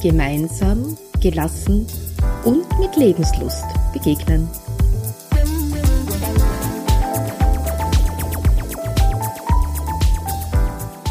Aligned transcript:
gemeinsam, 0.00 0.96
gelassen 1.20 1.86
und 2.44 2.66
mit 2.78 2.96
Lebenslust 2.96 3.64
begegnen. 3.92 4.48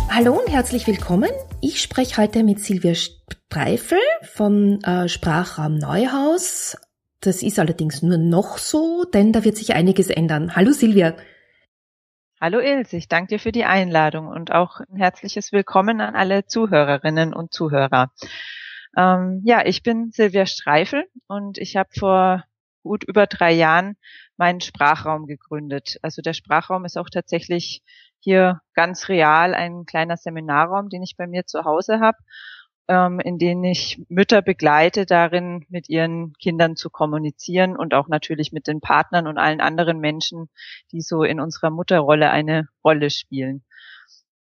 Hallo 0.10 0.40
und 0.40 0.50
herzlich 0.50 0.88
willkommen. 0.88 1.30
Ich 1.62 1.82
spreche 1.82 2.22
heute 2.22 2.44
mit 2.44 2.60
Silvia 2.60 2.96
Streifel 2.96 4.00
vom 4.24 4.80
äh, 4.80 5.10
Sprachraum 5.10 5.78
Neuhaus. 5.78 6.78
Das 7.20 7.44
ist 7.44 7.60
allerdings 7.60 8.02
nur 8.02 8.18
noch 8.18 8.58
so, 8.58 9.04
denn 9.04 9.34
da 9.34 9.44
wird 9.44 9.58
sich 9.58 9.76
einiges 9.76 10.10
ändern. 10.10 10.56
Hallo 10.56 10.72
Silvia. 10.72 11.16
Hallo 12.40 12.60
Ilse, 12.60 12.98
ich 12.98 13.08
danke 13.08 13.36
dir 13.36 13.40
für 13.40 13.52
die 13.52 13.66
Einladung 13.66 14.28
und 14.28 14.52
auch 14.52 14.80
ein 14.80 14.98
herzliches 14.98 15.52
Willkommen 15.52 16.00
an 16.00 16.16
alle 16.16 16.46
Zuhörerinnen 16.46 17.34
und 17.34 17.52
Zuhörer. 17.52 18.12
Ähm, 18.96 19.42
ja, 19.44 19.66
ich 19.66 19.84
bin 19.84 20.12
Silvia 20.12 20.46
Streifel 20.46 21.06
und 21.28 21.58
ich 21.58 21.76
habe 21.76 21.90
vor 21.98 22.44
gut 22.84 23.04
über 23.04 23.28
drei 23.28 23.52
Jahren 23.52 23.98
meinen 24.38 24.62
Sprachraum 24.62 25.28
gegründet. 25.28 25.98
Also 26.02 26.22
der 26.22 26.34
Sprachraum 26.34 26.86
ist 26.86 26.98
auch 26.98 27.10
tatsächlich 27.10 27.84
hier 28.20 28.62
ganz 28.74 29.10
real 29.10 29.54
ein 29.54 29.86
kleiner 29.86 30.18
Seminarraum, 30.18 30.90
den 30.90 31.04
ich 31.04 31.18
bei 31.18 31.28
mir 31.28 31.46
zu 31.46 31.66
Hause 31.66 32.00
habe, 32.00 32.18
ähm, 32.88 33.20
in 33.20 33.38
dem 33.38 33.64
ich 33.64 34.02
Mütter 34.10 34.42
begleite, 34.42 35.06
darin 35.06 35.66
mit 35.70 35.90
ihren 35.90 36.34
Kindern 36.34 36.76
zu 36.76 36.90
kommunizieren 36.90 37.76
und 37.76 37.94
auch 37.94 38.08
natürlich 38.08 38.52
mit 38.52 38.68
den 38.68 38.80
Partnern 38.80 39.28
und 39.28 39.38
allen 39.38 39.62
anderen 39.62 40.00
Menschen, 40.00 40.50
die 40.92 41.02
so 41.02 41.24
in 41.24 41.40
unserer 41.40 41.70
Mutterrolle 41.70 42.32
eine 42.32 42.68
Rolle 42.84 43.10
spielen. 43.10 43.64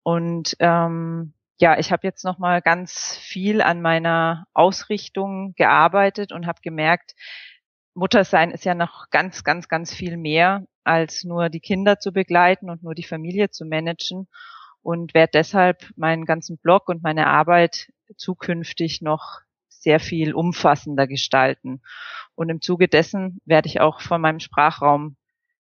Und 0.03 0.56
ähm, 0.59 1.34
ja, 1.59 1.77
ich 1.80 1.91
habe 1.91 2.05
jetzt 2.05 2.23
noch 2.23 2.38
mal 2.38 2.61
ganz 2.61 3.17
viel 3.17 3.61
an 3.61 3.81
meiner 3.81 4.45
Ausrichtung 4.53 5.53
gearbeitet 5.55 6.31
und 6.31 6.45
habe 6.45 6.61
gemerkt, 6.61 7.16
Muttersein 7.95 8.52
ist 8.52 8.63
ja 8.63 8.75
noch 8.75 9.09
ganz, 9.09 9.44
ganz, 9.44 9.67
ganz 9.67 9.94
viel 9.94 10.17
mehr 10.17 10.66
als 10.83 11.23
nur 11.23 11.50
die 11.50 11.59
Kinder 11.59 12.00
zu 12.00 12.11
begleiten 12.11 12.69
und 12.69 12.83
nur 12.83 12.94
die 12.94 13.03
Familie 13.03 13.50
zu 13.50 13.66
managen 13.66 14.28
und 14.83 15.16
werde 15.16 15.31
deshalb 15.33 15.89
meinen 15.95 16.25
ganzen 16.25 16.59
Blog 16.59 16.89
und 16.89 17.02
meine 17.03 17.28
Arbeit 17.28 17.91
zukünftig 18.16 19.02
noch 19.02 19.39
sehr 19.67 20.00
viel 20.00 20.33
umfassender 20.33 21.08
gestalten. 21.08 21.81
Und 22.35 22.50
im 22.50 22.61
Zuge 22.61 22.88
dessen 22.88 23.41
werde 23.45 23.67
ich 23.67 23.81
auch 23.81 24.00
von 24.00 24.22
meinem 24.22 24.39
Sprachraum 24.39 25.17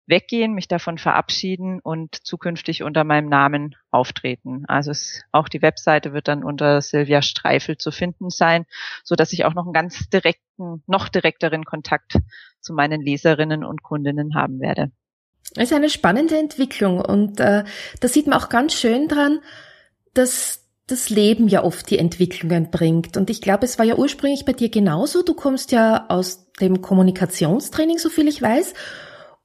weggehen, 0.07 0.53
mich 0.53 0.67
davon 0.67 0.97
verabschieden 0.97 1.79
und 1.79 2.15
zukünftig 2.15 2.83
unter 2.83 3.03
meinem 3.03 3.29
Namen 3.29 3.75
auftreten. 3.91 4.65
Also 4.67 4.91
es, 4.91 5.23
auch 5.31 5.47
die 5.47 5.61
Webseite 5.61 6.13
wird 6.13 6.27
dann 6.27 6.43
unter 6.43 6.81
Silvia 6.81 7.21
Streifel 7.21 7.77
zu 7.77 7.91
finden 7.91 8.29
sein, 8.29 8.65
so 9.03 9.15
dass 9.15 9.33
ich 9.33 9.45
auch 9.45 9.53
noch 9.53 9.65
einen 9.65 9.73
ganz 9.73 10.09
direkten, 10.09 10.83
noch 10.87 11.09
direkteren 11.09 11.63
Kontakt 11.63 12.17
zu 12.59 12.73
meinen 12.73 13.01
Leserinnen 13.01 13.63
und 13.63 13.83
Kundinnen 13.83 14.35
haben 14.35 14.59
werde. 14.59 14.91
Das 15.53 15.65
ist 15.65 15.73
eine 15.73 15.89
spannende 15.89 16.37
Entwicklung 16.37 16.99
und 17.01 17.39
äh, 17.39 17.63
da 17.99 18.07
sieht 18.07 18.27
man 18.27 18.39
auch 18.39 18.49
ganz 18.49 18.73
schön 18.73 19.07
dran, 19.07 19.39
dass 20.13 20.61
das 20.87 21.09
Leben 21.09 21.47
ja 21.47 21.63
oft 21.63 21.89
die 21.89 21.97
Entwicklungen 21.97 22.69
bringt. 22.69 23.15
Und 23.15 23.29
ich 23.29 23.41
glaube, 23.41 23.65
es 23.65 23.79
war 23.79 23.85
ja 23.85 23.95
ursprünglich 23.95 24.45
bei 24.45 24.53
dir 24.53 24.69
genauso. 24.69 25.23
Du 25.23 25.33
kommst 25.33 25.71
ja 25.71 26.05
aus 26.09 26.51
dem 26.59 26.81
Kommunikationstraining, 26.81 27.97
so 27.97 28.09
viel 28.09 28.27
ich 28.27 28.41
weiß. 28.41 28.73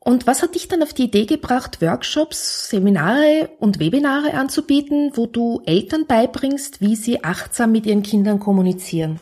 Und 0.06 0.28
was 0.28 0.40
hat 0.40 0.54
dich 0.54 0.68
dann 0.68 0.84
auf 0.84 0.94
die 0.94 1.06
Idee 1.06 1.26
gebracht, 1.26 1.82
Workshops, 1.82 2.70
Seminare 2.70 3.50
und 3.58 3.80
Webinare 3.80 4.34
anzubieten, 4.34 5.10
wo 5.16 5.26
du 5.26 5.62
Eltern 5.66 6.06
beibringst, 6.06 6.80
wie 6.80 6.94
sie 6.94 7.24
achtsam 7.24 7.72
mit 7.72 7.86
ihren 7.86 8.04
Kindern 8.04 8.38
kommunizieren? 8.38 9.18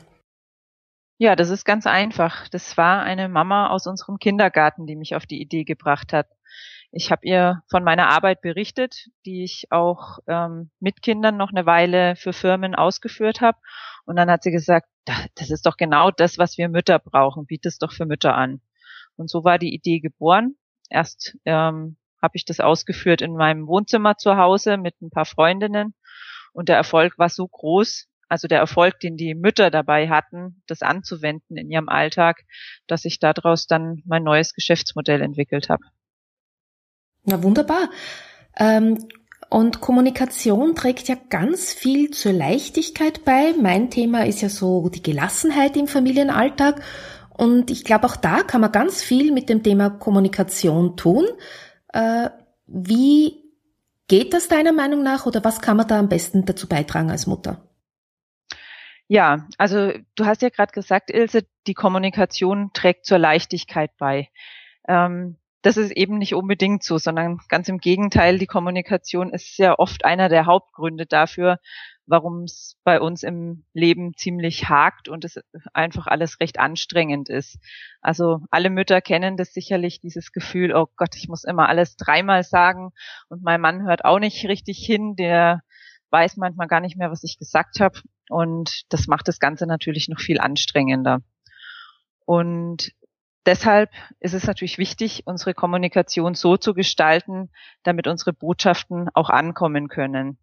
Ja, 1.17 1.37
das 1.37 1.49
ist 1.49 1.65
ganz 1.65 1.87
einfach. 1.87 2.49
Das 2.49 2.77
war 2.77 3.03
eine 3.03 3.31
Mama 3.31 3.69
aus 3.69 3.87
unserem 3.87 4.19
Kindergarten, 4.19 4.87
die 4.87 4.95
mich 4.95 5.15
auf 5.15 5.25
die 5.25 5.41
Idee 5.41 5.65
gebracht 5.65 6.13
hat. 6.13 6.27
Ich 6.93 7.11
habe 7.11 7.23
ihr 7.25 7.63
von 7.71 7.83
meiner 7.83 8.09
Arbeit 8.11 8.43
berichtet, 8.43 9.09
die 9.25 9.43
ich 9.43 9.69
auch 9.71 10.19
ähm, 10.27 10.71
mit 10.81 11.01
Kindern 11.01 11.39
noch 11.39 11.49
eine 11.49 11.65
Weile 11.65 12.15
für 12.15 12.35
Firmen 12.35 12.75
ausgeführt 12.75 13.41
habe. 13.41 13.57
Und 14.05 14.17
dann 14.17 14.31
hat 14.31 14.43
sie 14.43 14.51
gesagt, 14.51 14.91
das 15.07 15.49
ist 15.49 15.65
doch 15.65 15.79
genau 15.79 16.11
das, 16.11 16.37
was 16.37 16.59
wir 16.59 16.69
Mütter 16.69 16.99
brauchen. 16.99 17.47
Biet 17.47 17.65
es 17.65 17.79
doch 17.79 17.93
für 17.93 18.05
Mütter 18.05 18.35
an. 18.35 18.61
Und 19.17 19.31
so 19.31 19.45
war 19.45 19.59
die 19.59 19.73
Idee 19.73 20.01
geboren. 20.01 20.57
Erst 20.91 21.37
ähm, 21.45 21.97
habe 22.21 22.37
ich 22.37 22.45
das 22.45 22.61
ausgeführt 22.61 23.23
in 23.23 23.37
meinem 23.37 23.67
Wohnzimmer 23.67 24.17
zu 24.17 24.37
Hause 24.37 24.77
mit 24.77 25.01
ein 25.03 25.11
paar 25.11 25.27
Freundinnen 25.27 25.95
und 26.55 26.69
der 26.69 26.77
Erfolg 26.77 27.19
war 27.19 27.29
so 27.29 27.47
groß, 27.47 28.07
also 28.29 28.49
der 28.49 28.59
Erfolg, 28.59 29.01
den 29.01 29.17
die 29.17 29.35
Mütter 29.35 29.71
dabei 29.71 30.09
hatten, 30.09 30.63
das 30.67 30.83
anzuwenden 30.83 31.57
in 31.57 31.71
ihrem 31.71 31.89
Alltag, 31.89 32.45
dass 32.87 33.05
ich 33.05 33.19
daraus 33.19 33.67
dann 33.67 34.03
mein 34.07 34.23
neues 34.23 34.55
Geschäftsmodell 34.55 35.21
entwickelt 35.21 35.69
habe. 35.69 35.85
Na 37.25 37.43
wunderbar. 37.43 37.91
Ähm, 38.57 39.09
und 39.51 39.81
Kommunikation 39.81 40.75
trägt 40.75 41.09
ja 41.09 41.17
ganz 41.29 41.73
viel 41.73 42.11
zur 42.11 42.33
Leichtigkeit 42.33 43.25
bei. 43.25 43.53
Mein 43.61 43.91
Thema 43.91 44.25
ist 44.27 44.41
ja 44.41 44.49
so 44.49 44.89
die 44.89 45.03
Gelassenheit 45.03 45.77
im 45.77 45.87
Familienalltag. 45.87 46.83
Und 47.37 47.71
ich 47.71 47.85
glaube, 47.85 48.07
auch 48.07 48.17
da 48.17 48.43
kann 48.43 48.61
man 48.61 48.73
ganz 48.73 49.03
viel 49.03 49.33
mit 49.33 49.49
dem 49.49 49.63
Thema 49.63 49.91
Kommunikation 49.91 50.97
tun. 50.97 51.27
Äh, 51.93 52.31
wie 52.67 53.45
geht 54.09 54.33
das 54.33 54.49
deiner 54.49 54.73
Meinung 54.73 55.03
nach 55.03 55.27
oder 55.27 55.45
was 55.45 55.61
kann 55.61 55.77
man 55.77 55.89
da 55.89 55.99
am 55.99 56.09
besten 56.09 56.45
dazu 56.45 56.69
beitragen 56.69 57.11
als 57.11 57.27
Mutter? 57.27 57.69
Ja, 59.09 59.47
also 59.59 59.93
du 60.15 60.25
hast 60.25 60.43
ja 60.43 60.49
gerade 60.49 60.73
gesagt, 60.73 61.11
Ilse, 61.11 61.43
die 61.67 61.75
Kommunikation 61.75 62.71
trägt 62.73 63.05
zur 63.05 63.19
Leichtigkeit 63.19 63.91
bei. 63.99 64.29
Ähm, 64.89 65.37
das 65.63 65.77
ist 65.77 65.93
eben 65.93 66.19
nicht 66.19 66.35
unbedingt 66.35 66.83
so, 66.83 66.99
sondern 66.99 67.39
ganz 67.49 67.69
im 67.69 67.79
Gegenteil, 67.79 68.39
die 68.39 68.47
Kommunikation 68.47 69.31
ist 69.31 69.59
ja 69.59 69.79
oft 69.79 70.05
einer 70.05 70.29
der 70.29 70.47
Hauptgründe 70.47 71.07
dafür, 71.07 71.59
warum 72.07 72.45
es 72.45 72.77
bei 72.85 73.01
uns 73.01 73.23
im 73.23 73.65
Leben 73.73 74.15
ziemlich 74.17 74.69
hakt 74.69 75.09
und 75.09 75.25
es 75.25 75.41
einfach 75.73 76.07
alles 76.07 76.41
recht 76.41 76.59
anstrengend 76.59 77.29
ist. 77.29 77.59
Also 78.01 78.41
alle 78.51 78.71
Mütter 78.71 79.01
kennen 79.01 79.37
das 79.37 79.53
sicherlich, 79.53 80.01
dieses 80.01 80.33
Gefühl, 80.33 80.75
oh 80.75 80.87
Gott, 80.97 81.17
ich 81.17 81.29
muss 81.29 81.45
immer 81.45 81.69
alles 81.69 81.97
dreimal 81.97 82.43
sagen 82.45 82.91
und 83.29 83.43
mein 83.43 83.61
Mann 83.61 83.87
hört 83.87 84.05
auch 84.05 84.19
nicht 84.19 84.47
richtig 84.47 84.79
hin, 84.79 85.17
der 85.17 85.63
weiß 86.11 86.37
manchmal 86.37 86.69
gar 86.69 86.81
nicht 86.81 86.97
mehr, 86.97 87.11
was 87.11 87.25
ich 87.25 87.39
gesagt 87.39 87.81
habe 87.81 88.01
und 88.29 88.83
das 88.91 89.07
macht 89.07 89.29
das 89.29 89.39
Ganze 89.39 89.67
natürlich 89.67 90.09
noch 90.09 90.21
viel 90.21 90.41
anstrengender. 90.41 91.21
Und 92.27 92.93
deshalb 93.47 93.91
ist 94.21 94.35
es 94.35 94.47
natürlich 94.47 94.79
wichtig, 94.79 95.23
unsere 95.27 95.55
Kommunikation 95.55 96.35
so 96.35 96.57
zu 96.57 96.75
gestalten, 96.75 97.51
damit 97.83 98.07
unsere 98.07 98.33
Botschaften 98.33 99.09
auch 99.15 99.31
ankommen 99.31 99.89
können. 99.89 100.39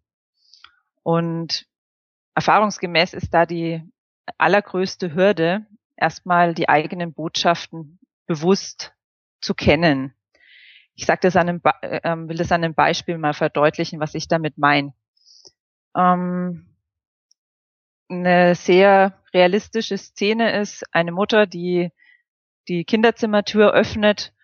Und 1.02 1.66
erfahrungsgemäß 2.34 3.14
ist 3.14 3.32
da 3.34 3.46
die 3.46 3.82
allergrößte 4.38 5.14
Hürde, 5.14 5.66
erstmal 5.96 6.54
die 6.54 6.68
eigenen 6.68 7.12
Botschaften 7.12 7.98
bewusst 8.26 8.94
zu 9.40 9.54
kennen. 9.54 10.14
Ich 10.94 11.06
sage 11.06 11.20
das 11.22 11.36
an 11.36 11.48
einem, 11.48 11.60
äh, 11.82 12.28
will 12.28 12.36
das 12.36 12.52
an 12.52 12.64
einem 12.64 12.74
Beispiel 12.74 13.18
mal 13.18 13.34
verdeutlichen, 13.34 14.00
was 14.00 14.14
ich 14.14 14.28
damit 14.28 14.58
meine. 14.58 14.94
Ähm, 15.96 16.66
eine 18.08 18.54
sehr 18.54 19.18
realistische 19.32 19.96
Szene 19.96 20.60
ist 20.60 20.84
eine 20.92 21.12
Mutter, 21.12 21.46
die 21.46 21.90
die 22.68 22.84
Kinderzimmertür 22.84 23.72
öffnet 23.72 24.34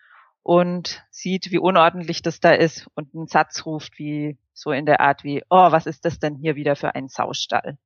und 0.43 1.05
sieht, 1.11 1.51
wie 1.51 1.59
unordentlich 1.59 2.21
das 2.21 2.39
da 2.39 2.51
ist 2.51 2.87
und 2.95 3.13
einen 3.13 3.27
Satz 3.27 3.65
ruft, 3.65 3.99
wie 3.99 4.37
so 4.59 4.71
in 4.71 4.85
der 4.85 4.99
Art 5.01 5.23
wie, 5.23 5.43
oh, 5.49 5.71
was 5.71 5.85
ist 5.85 6.05
das 6.05 6.19
denn 6.19 6.35
hier 6.35 6.55
wieder 6.55 6.75
für 6.75 6.95
ein 6.95 7.07
Saustall? 7.07 7.77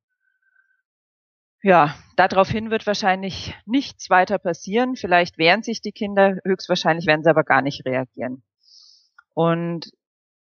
Ja, 1.61 1.95
daraufhin 2.17 2.71
wird 2.71 2.85
wahrscheinlich 2.85 3.55
nichts 3.65 4.09
weiter 4.09 4.37
passieren. 4.37 4.97
Vielleicht 4.97 5.37
wehren 5.37 5.63
sich 5.63 5.81
die 5.81 5.93
Kinder, 5.93 6.37
höchstwahrscheinlich 6.43 7.05
werden 7.07 7.23
sie 7.23 7.29
aber 7.29 7.45
gar 7.45 7.61
nicht 7.61 7.85
reagieren. 7.85 8.43
Und 9.33 9.91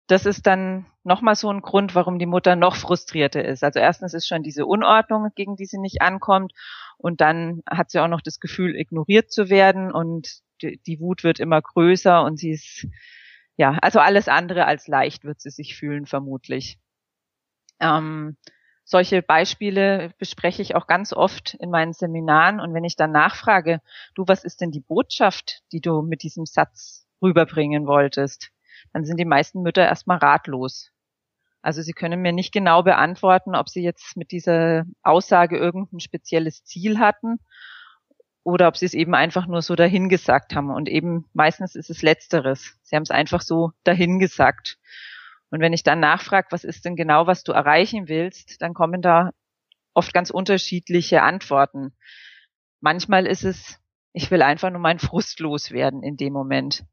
das 0.08 0.26
ist 0.26 0.46
dann 0.46 0.86
nochmal 1.04 1.34
so 1.34 1.50
ein 1.50 1.62
Grund, 1.62 1.94
warum 1.94 2.18
die 2.18 2.26
Mutter 2.26 2.54
noch 2.54 2.76
frustrierter 2.76 3.44
ist. 3.44 3.64
Also 3.64 3.80
erstens 3.80 4.14
ist 4.14 4.28
schon 4.28 4.42
diese 4.42 4.66
Unordnung, 4.66 5.30
gegen 5.34 5.56
die 5.56 5.64
sie 5.66 5.78
nicht 5.78 6.02
ankommt. 6.02 6.52
Und 6.98 7.20
dann 7.20 7.62
hat 7.68 7.90
sie 7.90 8.00
auch 8.00 8.08
noch 8.08 8.20
das 8.20 8.38
Gefühl, 8.38 8.76
ignoriert 8.76 9.32
zu 9.32 9.48
werden 9.48 9.90
und 9.92 10.40
die, 10.62 10.80
die 10.86 11.00
Wut 11.00 11.24
wird 11.24 11.40
immer 11.40 11.60
größer 11.60 12.22
und 12.24 12.38
sie 12.38 12.50
ist, 12.50 12.86
ja, 13.56 13.78
also 13.80 14.00
alles 14.00 14.28
andere 14.28 14.66
als 14.66 14.86
leicht 14.86 15.24
wird 15.24 15.40
sie 15.40 15.50
sich 15.50 15.76
fühlen, 15.76 16.06
vermutlich. 16.06 16.78
Ähm, 17.80 18.36
solche 18.84 19.22
Beispiele 19.22 20.12
bespreche 20.18 20.62
ich 20.62 20.74
auch 20.74 20.86
ganz 20.86 21.12
oft 21.12 21.54
in 21.54 21.70
meinen 21.70 21.92
Seminaren. 21.92 22.60
Und 22.60 22.74
wenn 22.74 22.84
ich 22.84 22.96
dann 22.96 23.12
nachfrage, 23.12 23.80
du, 24.14 24.24
was 24.26 24.44
ist 24.44 24.60
denn 24.60 24.70
die 24.70 24.80
Botschaft, 24.80 25.62
die 25.72 25.80
du 25.80 26.02
mit 26.02 26.22
diesem 26.22 26.46
Satz 26.46 27.06
rüberbringen 27.22 27.86
wolltest, 27.86 28.50
dann 28.92 29.04
sind 29.04 29.18
die 29.18 29.24
meisten 29.24 29.62
Mütter 29.62 29.84
erstmal 29.84 30.18
ratlos. 30.18 30.92
Also 31.62 31.82
sie 31.82 31.92
können 31.92 32.22
mir 32.22 32.32
nicht 32.32 32.52
genau 32.52 32.82
beantworten, 32.84 33.56
ob 33.56 33.68
sie 33.68 33.82
jetzt 33.82 34.16
mit 34.16 34.30
dieser 34.30 34.84
Aussage 35.02 35.56
irgendein 35.56 35.98
spezielles 35.98 36.62
Ziel 36.62 37.00
hatten 37.00 37.40
oder 38.46 38.68
ob 38.68 38.76
sie 38.76 38.86
es 38.86 38.94
eben 38.94 39.16
einfach 39.16 39.48
nur 39.48 39.60
so 39.60 39.74
dahingesagt 39.74 40.54
haben. 40.54 40.70
Und 40.70 40.88
eben 40.88 41.28
meistens 41.32 41.74
ist 41.74 41.90
es 41.90 42.02
letzteres. 42.02 42.78
Sie 42.84 42.94
haben 42.94 43.02
es 43.02 43.10
einfach 43.10 43.40
so 43.40 43.72
dahingesagt. 43.82 44.78
Und 45.50 45.60
wenn 45.60 45.72
ich 45.72 45.82
dann 45.82 45.98
nachfrage, 45.98 46.46
was 46.50 46.62
ist 46.62 46.84
denn 46.84 46.94
genau, 46.94 47.26
was 47.26 47.42
du 47.42 47.50
erreichen 47.50 48.06
willst, 48.06 48.62
dann 48.62 48.72
kommen 48.72 49.02
da 49.02 49.32
oft 49.94 50.14
ganz 50.14 50.30
unterschiedliche 50.30 51.22
Antworten. 51.22 51.92
Manchmal 52.80 53.26
ist 53.26 53.42
es, 53.42 53.80
ich 54.12 54.30
will 54.30 54.42
einfach 54.42 54.70
nur 54.70 54.80
meinen 54.80 55.00
Frust 55.00 55.40
loswerden 55.40 56.04
in 56.04 56.16
dem 56.16 56.32
Moment. 56.32 56.84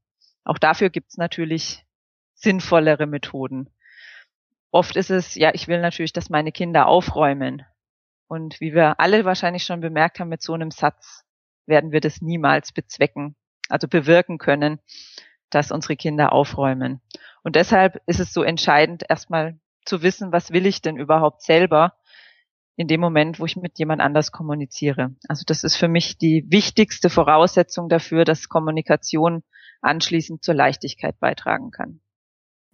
Auch 0.43 0.57
dafür 0.57 0.89
gibt's 0.89 1.17
natürlich 1.17 1.85
sinnvollere 2.33 3.05
Methoden. 3.05 3.69
Oft 4.71 4.95
ist 4.95 5.11
es, 5.11 5.35
ja, 5.35 5.51
ich 5.53 5.67
will 5.67 5.81
natürlich, 5.81 6.13
dass 6.13 6.31
meine 6.31 6.51
Kinder 6.51 6.87
aufräumen. 6.87 7.63
Und 8.27 8.59
wie 8.59 8.73
wir 8.73 8.99
alle 8.99 9.23
wahrscheinlich 9.23 9.65
schon 9.65 9.81
bemerkt 9.81 10.19
haben, 10.19 10.29
mit 10.29 10.41
so 10.41 10.53
einem 10.53 10.71
Satz 10.71 11.23
werden 11.65 11.91
wir 11.91 12.01
das 12.01 12.21
niemals 12.21 12.71
bezwecken, 12.71 13.35
also 13.69 13.87
bewirken 13.87 14.37
können, 14.37 14.79
dass 15.49 15.71
unsere 15.71 15.95
Kinder 15.95 16.33
aufräumen. 16.33 17.01
Und 17.43 17.55
deshalb 17.55 18.01
ist 18.05 18.19
es 18.19 18.33
so 18.33 18.43
entscheidend, 18.43 19.03
erstmal 19.07 19.59
zu 19.85 20.01
wissen, 20.01 20.31
was 20.31 20.51
will 20.51 20.65
ich 20.65 20.81
denn 20.81 20.97
überhaupt 20.97 21.41
selber 21.41 21.93
in 22.75 22.87
dem 22.87 23.01
Moment, 23.01 23.39
wo 23.39 23.45
ich 23.45 23.55
mit 23.55 23.77
jemand 23.77 24.01
anders 24.01 24.31
kommuniziere. 24.31 25.15
Also 25.27 25.43
das 25.45 25.63
ist 25.63 25.75
für 25.75 25.87
mich 25.87 26.17
die 26.17 26.45
wichtigste 26.49 27.09
Voraussetzung 27.09 27.87
dafür, 27.87 28.25
dass 28.25 28.49
Kommunikation 28.49 29.43
anschließend 29.81 30.43
zur 30.43 30.55
Leichtigkeit 30.55 31.19
beitragen 31.19 31.71
kann. 31.71 31.99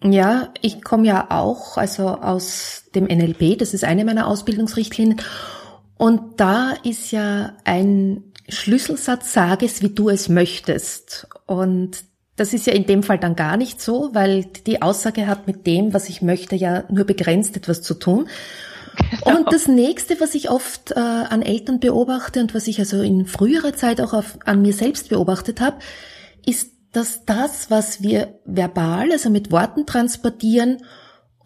Ja, 0.02 0.54
ich 0.62 0.82
komme 0.82 1.08
ja 1.08 1.28
auch 1.30 1.76
also 1.76 2.08
aus 2.08 2.86
dem 2.96 3.06
NLP, 3.06 3.58
das 3.58 3.74
ist 3.74 3.84
eine 3.84 4.06
meiner 4.06 4.28
Ausbildungsrichtlinien. 4.28 5.20
Und 6.00 6.40
da 6.40 6.76
ist 6.84 7.12
ja 7.12 7.58
ein 7.66 8.24
Schlüsselsatz, 8.48 9.34
sag 9.34 9.64
es, 9.64 9.82
wie 9.82 9.90
du 9.90 10.08
es 10.08 10.30
möchtest. 10.30 11.28
Und 11.46 12.06
das 12.38 12.54
ist 12.54 12.66
ja 12.68 12.72
in 12.72 12.86
dem 12.86 13.04
Fall 13.04 13.20
dann 13.20 13.36
gar 13.36 13.58
nicht 13.58 13.82
so, 13.82 14.10
weil 14.14 14.46
die 14.66 14.82
Aussage 14.82 15.28
hat 15.28 15.46
mit 15.46 15.68
dem, 15.68 15.94
was 15.94 16.08
ich 16.08 16.22
möchte, 16.22 16.56
ja 16.56 16.86
nur 16.90 17.04
begrenzt 17.04 17.58
etwas 17.58 17.82
zu 17.82 17.96
tun. 17.96 18.30
Genau. 19.12 19.40
Und 19.40 19.52
das 19.52 19.68
nächste, 19.68 20.22
was 20.22 20.36
ich 20.36 20.50
oft 20.50 20.92
äh, 20.92 21.00
an 21.00 21.42
Eltern 21.42 21.82
beobachte 21.82 22.40
und 22.40 22.56
was 22.56 22.68
ich 22.68 22.80
also 22.80 23.02
in 23.02 23.26
früherer 23.26 23.74
Zeit 23.74 24.00
auch 24.00 24.14
auf, 24.14 24.38
an 24.46 24.62
mir 24.62 24.74
selbst 24.74 25.10
beobachtet 25.10 25.60
habe, 25.60 25.80
ist 26.46 26.72
dass 26.94 27.26
das, 27.26 27.70
was 27.70 28.02
wir 28.02 28.40
verbal, 28.46 29.12
also 29.12 29.30
mit 29.30 29.52
Worten 29.52 29.86
transportieren 29.86 30.78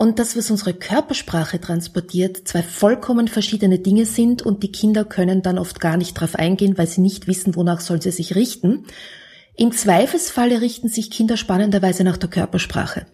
und 0.03 0.19
das, 0.19 0.35
was 0.35 0.51
unsere 0.51 0.73
Körpersprache 0.73 1.61
transportiert, 1.61 2.45
zwei 2.45 2.61
vollkommen 2.61 3.29
verschiedene 3.29 3.79
Dinge 3.79 4.05
sind 4.05 4.41
und 4.41 4.61
die 4.61 4.71
Kinder 4.73 5.05
können 5.05 5.41
dann 5.41 5.57
oft 5.57 5.79
gar 5.79 5.95
nicht 5.95 6.15
drauf 6.15 6.35
eingehen, 6.35 6.77
weil 6.77 6.87
sie 6.87 6.99
nicht 6.99 7.25
wissen, 7.25 7.55
wonach 7.55 7.79
sollen 7.79 8.01
sie 8.01 8.11
sich 8.11 8.35
richten. 8.35 8.85
Im 9.55 9.71
Zweifelsfalle 9.71 10.59
richten 10.59 10.89
sich 10.89 11.09
Kinder 11.09 11.37
spannenderweise 11.37 12.03
nach 12.03 12.17
der 12.17 12.29
Körpersprache. 12.29 13.05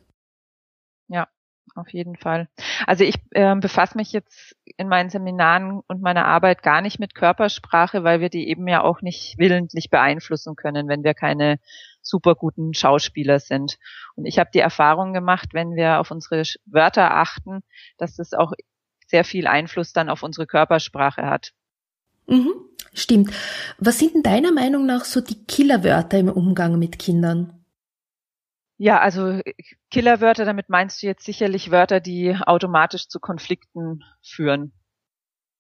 Ja, 1.10 1.28
auf 1.76 1.90
jeden 1.90 2.16
Fall. 2.16 2.48
Also 2.88 3.04
ich 3.04 3.18
äh, 3.34 3.56
befasse 3.58 3.96
mich 3.96 4.12
jetzt 4.12 4.56
in 4.76 4.88
meinen 4.88 5.12
Seminaren 5.12 5.82
und 5.88 6.02
meiner 6.02 6.26
Arbeit 6.26 6.64
gar 6.64 6.82
nicht 6.82 7.00
mit 7.00 7.14
Körpersprache, 7.14 8.04
weil 8.04 8.20
wir 8.20 8.30
die 8.30 8.50
eben 8.50 8.68
ja 8.68 8.82
auch 8.82 9.04
nicht 9.04 9.38
willentlich 9.38 9.92
beeinflussen 9.92 10.56
können, 10.56 10.88
wenn 10.88 11.04
wir 11.04 11.14
keine 11.14 11.60
super 12.02 12.36
guten 12.36 12.74
Schauspieler 12.74 13.40
sind. 13.40 13.78
Und 14.16 14.26
ich 14.26 14.40
habe 14.40 14.50
die 14.54 14.60
Erfahrung 14.60 15.14
gemacht, 15.14 15.50
wenn 15.54 15.76
wir 15.76 16.00
auf 16.00 16.12
unsere 16.12 16.44
Wörter 16.66 17.16
achten, 17.16 17.62
dass 17.98 18.16
das 18.16 18.34
auch 18.34 18.54
sehr 19.08 19.24
viel 19.24 19.48
Einfluss 19.48 19.94
dann 19.94 20.10
auf 20.10 20.24
unsere 20.24 20.48
Körpersprache 20.48 21.26
hat. 21.26 21.52
Mhm, 22.28 22.54
stimmt. 22.94 23.32
Was 23.80 24.00
sind 24.00 24.14
denn 24.14 24.24
deiner 24.24 24.52
Meinung 24.52 24.86
nach 24.86 25.06
so 25.06 25.20
die 25.22 25.44
Killerwörter 25.46 26.20
im 26.20 26.30
Umgang 26.30 26.78
mit 26.78 27.00
Kindern? 27.00 27.66
Ja, 28.78 29.00
also 29.00 29.42
Killerwörter, 29.92 30.46
damit 30.46 30.70
meinst 30.70 31.02
du 31.02 31.08
jetzt 31.08 31.26
sicherlich 31.26 31.70
Wörter, 31.70 32.00
die 32.00 32.36
automatisch 32.36 33.10
zu 33.10 33.20
Konflikten 33.20 34.04
führen. 34.22 34.72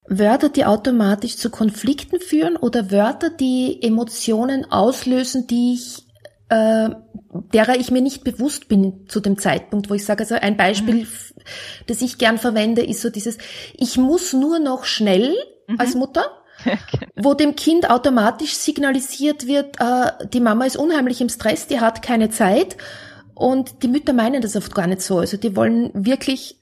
Wörter, 0.08 0.50
die 0.50 0.66
automatisch 0.66 1.36
zu 1.36 1.50
Konflikten 1.50 2.20
führen 2.20 2.56
oder 2.56 2.92
Wörter, 2.92 3.30
die 3.30 3.80
Emotionen 3.84 4.72
auslösen, 4.72 5.48
die 5.48 5.74
ich 5.74 6.09
äh, 6.50 6.90
derer 7.54 7.76
ich 7.76 7.92
mir 7.92 8.02
nicht 8.02 8.24
bewusst 8.24 8.68
bin 8.68 9.08
zu 9.08 9.20
dem 9.20 9.38
Zeitpunkt, 9.38 9.90
wo 9.90 9.94
ich 9.94 10.06
sage, 10.06 10.22
also 10.22 10.36
ein 10.36 10.58
Beispiel, 10.58 11.04
mhm. 11.04 11.08
das 11.88 12.02
ich 12.02 12.18
gern 12.18 12.38
verwende, 12.38 12.84
ist 12.84 13.02
so 13.02 13.10
dieses, 13.10 13.38
ich 13.78 13.98
muss 13.98 14.34
nur 14.34 14.60
noch 14.60 14.86
schnell 14.86 15.36
mhm. 15.68 15.80
als 15.80 15.96
Mutter, 15.96 16.26
genau. 16.64 16.78
wo 17.16 17.34
dem 17.34 17.56
Kind 17.56 17.90
automatisch 17.90 18.54
signalisiert 18.54 19.48
wird, 19.48 19.80
äh, 19.80 20.28
die 20.34 20.42
Mama 20.42 20.66
ist 20.66 20.78
unheimlich 20.78 21.22
im 21.22 21.30
Stress, 21.30 21.68
die 21.68 21.80
hat 21.80 22.02
keine 22.02 22.30
Zeit. 22.30 22.78
Und 23.36 23.84
die 23.84 23.88
Mütter 23.88 24.12
meinen 24.12 24.42
das 24.42 24.58
oft 24.58 24.76
gar 24.76 24.86
nicht 24.86 25.02
so. 25.02 25.20
Also 25.20 25.38
die 25.38 25.56
wollen 25.56 25.92
wirklich 25.94 26.58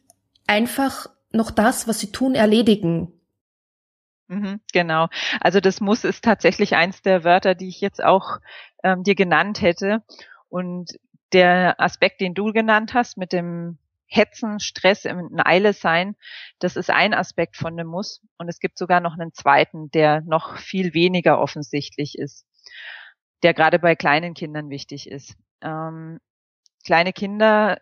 einfach 0.46 1.08
noch 1.32 1.50
das, 1.50 1.88
was 1.88 2.00
sie 2.00 2.12
tun, 2.12 2.36
erledigen. 2.36 3.12
Mhm, 4.28 4.60
genau. 4.74 5.08
Also 5.40 5.60
das 5.60 5.80
muss 5.80 6.04
ist 6.04 6.24
tatsächlich 6.24 6.76
eins 6.76 7.02
der 7.02 7.24
Wörter, 7.24 7.56
die 7.56 7.70
ich 7.70 7.82
jetzt 7.82 8.04
auch 8.04 8.40
ähm, 8.84 9.04
dir 9.04 9.16
genannt 9.16 9.62
hätte. 9.62 10.04
Und 10.50 10.92
der 11.34 11.80
Aspekt, 11.80 12.22
den 12.22 12.34
du 12.34 12.54
genannt 12.54 12.94
hast, 12.94 13.18
mit 13.18 13.34
dem 13.34 13.78
Hetzen, 14.08 14.60
Stress, 14.60 15.04
in 15.04 15.40
Eile 15.44 15.74
sein, 15.74 16.16
das 16.60 16.78
ist 16.78 16.90
ein 16.90 17.14
Aspekt 17.14 17.58
von 17.58 17.76
dem 17.76 17.88
Muss. 17.88 18.22
Und 18.38 18.48
es 18.48 18.60
gibt 18.60 18.78
sogar 18.78 19.02
noch 19.02 19.14
einen 19.14 19.34
zweiten, 19.34 19.92
der 19.92 20.22
noch 20.22 20.58
viel 20.58 20.94
weniger 20.94 21.40
offensichtlich 21.40 22.18
ist, 22.18 22.46
der 23.44 23.54
gerade 23.54 23.80
bei 23.80 23.96
kleinen 23.96 24.34
Kindern 24.34 24.70
wichtig 24.70 25.10
ist. 25.10 25.36
Ähm, 25.62 26.20
kleine 26.86 27.12
Kinder 27.12 27.78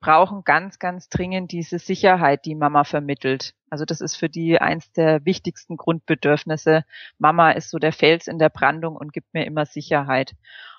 brauchen 0.00 0.44
ganz, 0.44 0.78
ganz 0.78 1.08
dringend 1.08 1.52
diese 1.52 1.78
Sicherheit, 1.78 2.44
die 2.44 2.54
Mama 2.54 2.84
vermittelt. 2.84 3.54
Also 3.70 3.84
das 3.84 4.00
ist 4.00 4.16
für 4.16 4.28
die 4.28 4.60
eins 4.60 4.92
der 4.92 5.24
wichtigsten 5.24 5.76
Grundbedürfnisse. 5.76 6.84
Mama 7.18 7.50
ist 7.50 7.70
so 7.70 7.78
der 7.78 7.92
Fels 7.92 8.28
in 8.28 8.38
der 8.38 8.48
Brandung 8.48 8.96
und 8.96 9.12
gibt 9.12 9.34
mir 9.34 9.44
immer 9.44 9.66
Sicherheit. 9.66 10.34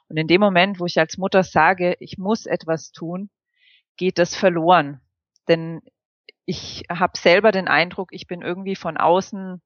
Und 0.08 0.18
in 0.18 0.28
dem 0.28 0.42
Moment, 0.42 0.80
wo 0.80 0.86
ich 0.86 1.00
als 1.00 1.18
Mutter 1.18 1.44
sage, 1.44 1.96
ich 2.00 2.18
muss 2.18 2.46
etwas 2.46 2.92
tun, 2.92 3.30
geht 3.98 4.18
das 4.18 4.36
verloren. 4.36 5.02
Denn 5.48 5.82
ich 6.46 6.86
habe 6.90 7.18
selber 7.18 7.52
den 7.52 7.68
Eindruck, 7.68 8.10
ich 8.12 8.26
bin 8.26 8.42
irgendwie 8.42 8.76
von 8.76 8.98
außen 8.98 9.62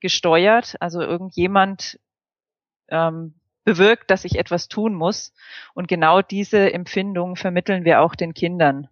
gesteuert. 0.00 0.76
Also 0.80 1.02
irgendjemand 1.02 1.98
ähm, 2.88 3.34
bewirkt, 3.64 4.10
dass 4.10 4.24
ich 4.24 4.38
etwas 4.38 4.68
tun 4.68 4.94
muss. 4.94 5.34
Und 5.74 5.88
genau 5.88 6.22
diese 6.22 6.72
Empfindung 6.72 7.36
vermitteln 7.36 7.84
wir 7.84 8.00
auch 8.00 8.14
den 8.14 8.34
Kindern. 8.34 8.88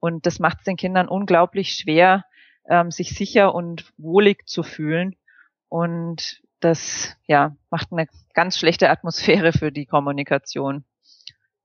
Und 0.00 0.26
das 0.26 0.38
macht 0.38 0.58
es 0.58 0.64
den 0.64 0.76
Kindern 0.76 1.08
unglaublich 1.08 1.72
schwer, 1.72 2.24
ähm, 2.68 2.90
sich 2.90 3.14
sicher 3.14 3.54
und 3.54 3.92
wohlig 3.96 4.46
zu 4.46 4.62
fühlen. 4.62 5.16
Und 5.68 6.42
das 6.60 7.16
ja 7.26 7.56
macht 7.70 7.92
eine 7.92 8.06
ganz 8.34 8.58
schlechte 8.58 8.90
Atmosphäre 8.90 9.52
für 9.52 9.72
die 9.72 9.86
Kommunikation. 9.86 10.84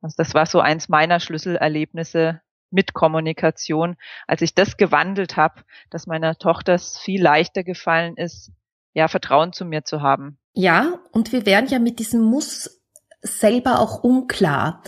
Also 0.01 0.15
das 0.17 0.33
war 0.33 0.45
so 0.45 0.59
eins 0.59 0.89
meiner 0.89 1.19
Schlüsselerlebnisse 1.19 2.41
mit 2.71 2.93
Kommunikation, 2.93 3.97
als 4.27 4.41
ich 4.41 4.55
das 4.55 4.77
gewandelt 4.77 5.38
habe, 5.38 5.63
dass 5.89 6.07
meiner 6.07 6.38
Tochter 6.38 6.73
es 6.73 6.97
viel 6.97 7.21
leichter 7.21 7.63
gefallen 7.63 8.15
ist, 8.15 8.51
ja, 8.93 9.07
Vertrauen 9.07 9.53
zu 9.53 9.65
mir 9.65 9.83
zu 9.83 10.01
haben. 10.01 10.38
Ja, 10.53 11.00
und 11.11 11.31
wir 11.31 11.45
werden 11.45 11.69
ja 11.69 11.79
mit 11.79 12.00
diesem 12.00 12.21
Muss 12.21 12.81
selber 13.21 13.79
auch 13.79 14.03
unklar, 14.03 14.81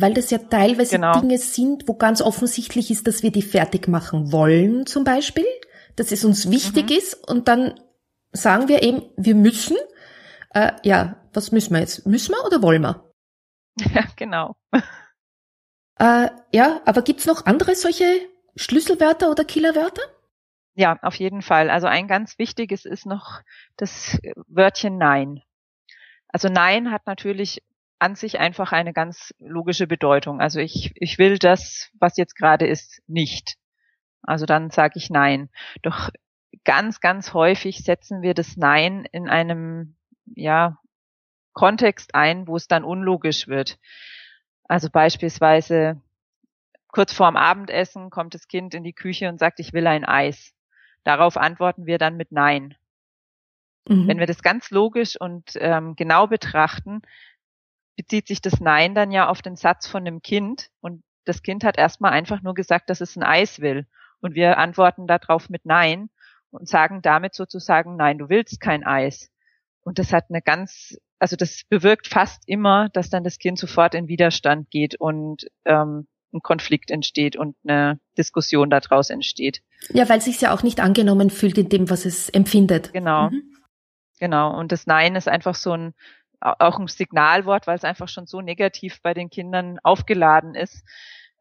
weil 0.00 0.14
das 0.14 0.30
ja 0.30 0.38
teilweise 0.38 0.96
genau. 0.96 1.20
Dinge 1.20 1.38
sind, 1.38 1.88
wo 1.88 1.94
ganz 1.94 2.20
offensichtlich 2.20 2.90
ist, 2.90 3.06
dass 3.06 3.22
wir 3.22 3.30
die 3.30 3.42
fertig 3.42 3.88
machen 3.88 4.32
wollen, 4.32 4.86
zum 4.86 5.04
Beispiel, 5.04 5.46
dass 5.96 6.12
es 6.12 6.24
uns 6.24 6.50
wichtig 6.50 6.90
mhm. 6.90 6.96
ist 6.96 7.28
und 7.28 7.48
dann 7.48 7.80
sagen 8.32 8.68
wir 8.68 8.82
eben, 8.82 9.02
wir 9.16 9.34
müssen. 9.34 9.76
Äh, 10.50 10.72
ja, 10.82 11.16
was 11.32 11.52
müssen 11.52 11.74
wir 11.74 11.80
jetzt? 11.80 12.06
Müssen 12.06 12.32
wir 12.32 12.44
oder 12.44 12.62
wollen 12.62 12.82
wir? 12.82 13.12
Ja, 13.78 14.04
genau. 14.16 14.56
Äh, 16.00 16.30
ja, 16.52 16.80
aber 16.84 17.02
gibt's 17.02 17.26
noch 17.26 17.44
andere 17.46 17.74
solche 17.74 18.04
Schlüsselwörter 18.54 19.32
oder 19.32 19.44
Killerwörter? 19.44 20.02
Ja, 20.74 20.96
auf 21.02 21.16
jeden 21.16 21.42
Fall. 21.42 21.70
Also 21.70 21.88
ein 21.88 22.06
ganz 22.06 22.38
wichtiges 22.38 22.84
ist 22.84 23.04
noch 23.04 23.40
das 23.76 24.16
Wörtchen 24.46 24.96
Nein. 24.96 25.42
Also 26.28 26.48
Nein 26.48 26.92
hat 26.92 27.06
natürlich 27.08 27.64
an 27.98 28.14
sich 28.14 28.38
einfach 28.38 28.72
eine 28.72 28.92
ganz 28.92 29.34
logische 29.38 29.86
Bedeutung. 29.86 30.40
Also 30.40 30.60
ich, 30.60 30.92
ich 30.94 31.18
will 31.18 31.38
das, 31.38 31.90
was 31.98 32.16
jetzt 32.16 32.36
gerade 32.36 32.66
ist, 32.66 33.02
nicht. 33.06 33.56
Also 34.22 34.46
dann 34.46 34.70
sage 34.70 34.94
ich 34.96 35.10
Nein. 35.10 35.50
Doch 35.82 36.10
ganz, 36.64 37.00
ganz 37.00 37.34
häufig 37.34 37.78
setzen 37.78 38.22
wir 38.22 38.34
das 38.34 38.56
Nein 38.56 39.06
in 39.10 39.28
einem, 39.28 39.96
ja, 40.34 40.78
Kontext 41.52 42.14
ein, 42.14 42.46
wo 42.46 42.54
es 42.54 42.68
dann 42.68 42.84
unlogisch 42.84 43.48
wird. 43.48 43.78
Also 44.64 44.90
beispielsweise 44.90 46.00
kurz 46.86 47.12
vorm 47.12 47.36
Abendessen 47.36 48.10
kommt 48.10 48.34
das 48.34 48.46
Kind 48.46 48.74
in 48.74 48.84
die 48.84 48.92
Küche 48.92 49.28
und 49.28 49.38
sagt, 49.38 49.58
ich 49.58 49.72
will 49.72 49.86
ein 49.88 50.04
Eis. 50.04 50.54
Darauf 51.02 51.36
antworten 51.36 51.86
wir 51.86 51.98
dann 51.98 52.16
mit 52.16 52.30
Nein. 52.30 52.76
Mhm. 53.88 54.06
Wenn 54.06 54.18
wir 54.18 54.26
das 54.26 54.42
ganz 54.42 54.70
logisch 54.70 55.20
und 55.20 55.52
ähm, 55.56 55.96
genau 55.96 56.28
betrachten, 56.28 57.02
bezieht 57.98 58.28
sich 58.28 58.40
das 58.40 58.60
Nein 58.60 58.94
dann 58.94 59.10
ja 59.10 59.28
auf 59.28 59.42
den 59.42 59.56
Satz 59.56 59.88
von 59.88 60.04
dem 60.04 60.22
Kind 60.22 60.70
und 60.80 61.02
das 61.24 61.42
Kind 61.42 61.64
hat 61.64 61.76
erstmal 61.76 62.12
einfach 62.12 62.42
nur 62.42 62.54
gesagt, 62.54 62.88
dass 62.88 63.00
es 63.02 63.16
ein 63.16 63.24
Eis 63.24 63.60
will. 63.60 63.86
Und 64.20 64.34
wir 64.34 64.56
antworten 64.56 65.06
darauf 65.06 65.50
mit 65.50 65.66
Nein 65.66 66.08
und 66.50 66.68
sagen 66.68 67.02
damit 67.02 67.34
sozusagen, 67.34 67.96
nein, 67.96 68.18
du 68.18 68.28
willst 68.28 68.60
kein 68.60 68.86
Eis. 68.86 69.30
Und 69.82 69.98
das 69.98 70.12
hat 70.12 70.26
eine 70.30 70.40
ganz, 70.40 70.96
also 71.18 71.34
das 71.36 71.62
bewirkt 71.68 72.06
fast 72.06 72.44
immer, 72.46 72.88
dass 72.90 73.10
dann 73.10 73.24
das 73.24 73.38
Kind 73.38 73.58
sofort 73.58 73.94
in 73.94 74.08
Widerstand 74.08 74.70
geht 74.70 74.94
und 74.98 75.48
ähm, 75.64 76.06
ein 76.32 76.40
Konflikt 76.40 76.90
entsteht 76.90 77.36
und 77.36 77.56
eine 77.66 77.98
Diskussion 78.16 78.70
daraus 78.70 79.10
entsteht. 79.10 79.62
Ja, 79.90 80.08
weil 80.08 80.18
es 80.18 80.26
sich 80.26 80.40
ja 80.40 80.54
auch 80.54 80.62
nicht 80.62 80.80
angenommen 80.80 81.30
fühlt 81.30 81.58
in 81.58 81.68
dem, 81.68 81.90
was 81.90 82.04
es 82.04 82.28
empfindet. 82.28 82.92
Genau. 82.92 83.30
Mhm. 83.30 83.42
Genau. 84.20 84.56
Und 84.56 84.72
das 84.72 84.86
Nein 84.86 85.16
ist 85.16 85.28
einfach 85.28 85.54
so 85.54 85.72
ein, 85.72 85.94
auch 86.40 86.78
ein 86.78 86.86
Signalwort, 86.86 87.66
weil 87.66 87.76
es 87.76 87.84
einfach 87.84 88.08
schon 88.08 88.26
so 88.26 88.40
negativ 88.40 89.02
bei 89.02 89.14
den 89.14 89.30
Kindern 89.30 89.78
aufgeladen 89.82 90.54
ist, 90.54 90.84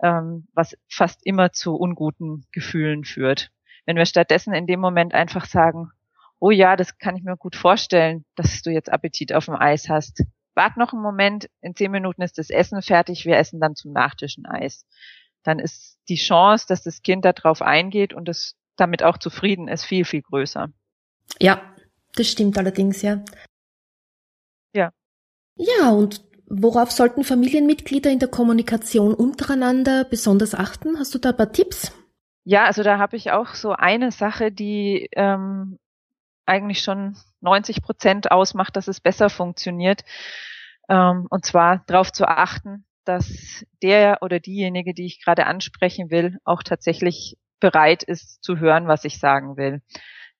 ähm, 0.01 0.47
was 0.53 0.77
fast 0.89 1.25
immer 1.25 1.51
zu 1.51 1.75
unguten 1.75 2.45
Gefühlen 2.51 3.03
führt. 3.03 3.51
Wenn 3.85 3.97
wir 3.97 4.05
stattdessen 4.05 4.53
in 4.53 4.67
dem 4.67 4.79
Moment 4.79 5.13
einfach 5.13 5.45
sagen, 5.45 5.91
oh 6.39 6.51
ja, 6.51 6.75
das 6.75 6.97
kann 6.97 7.15
ich 7.15 7.23
mir 7.23 7.37
gut 7.37 7.55
vorstellen, 7.55 8.25
dass 8.35 8.61
du 8.61 8.69
jetzt 8.69 8.91
Appetit 8.91 9.33
auf 9.33 9.45
dem 9.45 9.55
Eis 9.55 9.89
hast. 9.89 10.23
Wart 10.55 10.77
noch 10.77 10.93
einen 10.93 11.01
Moment, 11.01 11.49
in 11.61 11.75
zehn 11.75 11.91
Minuten 11.91 12.21
ist 12.21 12.37
das 12.37 12.49
Essen 12.49 12.81
fertig, 12.81 13.25
wir 13.25 13.37
essen 13.37 13.59
dann 13.59 13.75
zum 13.75 13.91
Nachtisch 13.93 14.37
ein 14.37 14.45
Eis. 14.45 14.85
Dann 15.43 15.59
ist 15.59 15.99
die 16.09 16.15
Chance, 16.15 16.65
dass 16.67 16.83
das 16.83 17.01
Kind 17.01 17.25
darauf 17.25 17.61
eingeht 17.61 18.13
und 18.13 18.27
es 18.27 18.55
damit 18.75 19.03
auch 19.03 19.17
zufrieden 19.17 19.67
ist, 19.67 19.85
viel, 19.85 20.05
viel 20.05 20.21
größer. 20.21 20.69
Ja, 21.39 21.61
das 22.15 22.27
stimmt 22.27 22.57
allerdings. 22.57 23.01
Ja. 23.01 23.23
Ja, 25.57 25.89
und 25.89 26.21
worauf 26.47 26.91
sollten 26.91 27.23
Familienmitglieder 27.23 28.11
in 28.11 28.19
der 28.19 28.29
Kommunikation 28.29 29.13
untereinander 29.13 30.05
besonders 30.05 30.55
achten? 30.55 30.97
Hast 30.99 31.13
du 31.13 31.19
da 31.19 31.29
ein 31.29 31.37
paar 31.37 31.51
Tipps? 31.51 31.91
Ja, 32.43 32.65
also 32.65 32.83
da 32.83 32.97
habe 32.97 33.17
ich 33.17 33.31
auch 33.31 33.55
so 33.55 33.71
eine 33.71 34.11
Sache, 34.11 34.51
die 34.51 35.09
ähm, 35.13 35.79
eigentlich 36.45 36.81
schon 36.81 37.17
90 37.41 37.81
Prozent 37.81 38.31
ausmacht, 38.31 38.75
dass 38.75 38.87
es 38.87 39.01
besser 39.01 39.29
funktioniert. 39.29 40.03
Ähm, 40.87 41.27
und 41.29 41.45
zwar 41.45 41.83
darauf 41.87 42.13
zu 42.13 42.25
achten, 42.25 42.85
dass 43.03 43.65
der 43.81 44.19
oder 44.21 44.39
diejenige, 44.39 44.93
die 44.93 45.05
ich 45.05 45.23
gerade 45.23 45.45
ansprechen 45.45 46.09
will, 46.09 46.37
auch 46.45 46.63
tatsächlich 46.63 47.37
bereit 47.59 48.03
ist 48.03 48.43
zu 48.43 48.59
hören, 48.59 48.87
was 48.87 49.03
ich 49.03 49.19
sagen 49.19 49.57
will. 49.57 49.81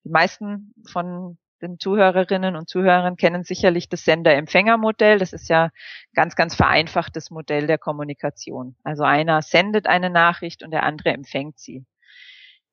Die 0.03 0.09
meisten 0.09 0.73
von 0.89 1.37
den 1.61 1.79
Zuhörerinnen 1.79 2.55
und 2.55 2.69
Zuhörern 2.69 3.15
kennen 3.15 3.43
sicherlich 3.43 3.89
das 3.89 4.05
Sender-Empfänger-Modell. 4.05 5.19
Das 5.19 5.33
ist 5.33 5.49
ja 5.49 5.69
ganz, 6.13 6.35
ganz 6.35 6.55
vereinfachtes 6.55 7.31
Modell 7.31 7.67
der 7.67 7.77
Kommunikation. 7.77 8.75
Also 8.83 9.03
einer 9.03 9.41
sendet 9.41 9.87
eine 9.87 10.09
Nachricht 10.09 10.63
und 10.63 10.71
der 10.71 10.83
andere 10.83 11.09
empfängt 11.09 11.59
sie 11.59 11.85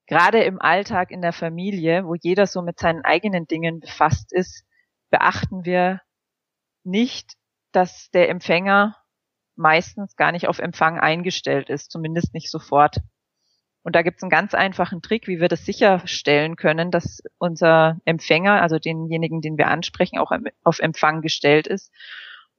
gerade 0.07 0.43
im 0.45 0.61
Alltag 0.61 1.11
in 1.11 1.23
der 1.23 1.33
Familie, 1.33 2.05
wo 2.05 2.15
jeder 2.15 2.47
so 2.47 2.63
mit 2.63 2.79
seinen 2.79 3.05
eigenen 3.05 3.47
Dingen 3.47 3.81
befasst 3.81 4.33
ist, 4.33 4.65
beachten 5.11 5.65
wir 5.65 6.01
nicht, 6.85 7.35
dass 7.73 8.11
der 8.11 8.29
Empfänger 8.29 8.97
meistens 9.57 10.17
gar 10.17 10.33
nicht 10.33 10.49
auf 10.49 10.59
Empfang 10.59 10.99
eingestellt 10.99 11.71
ist, 11.71 11.91
zumindest 11.91 12.35
nicht 12.35 12.51
sofort. 12.51 12.99
Und 13.85 13.95
da 13.95 14.03
gibt 14.03 14.17
es 14.17 14.23
einen 14.25 14.31
ganz 14.31 14.55
einfachen 14.55 15.03
Trick, 15.03 15.29
wie 15.29 15.41
wir 15.41 15.49
das 15.49 15.65
sicherstellen 15.65 16.57
können, 16.57 16.91
dass 16.91 17.23
unser 17.39 17.99
Empfänger, 18.05 18.61
also 18.61 18.81
denjenigen, 18.81 19.41
den 19.41 19.57
wir 19.57 19.69
ansprechen, 19.69 20.19
auch 20.19 20.33
auf 20.65 20.81
Empfang 20.81 21.21
gestellt 21.21 21.69
ist. 21.69 21.93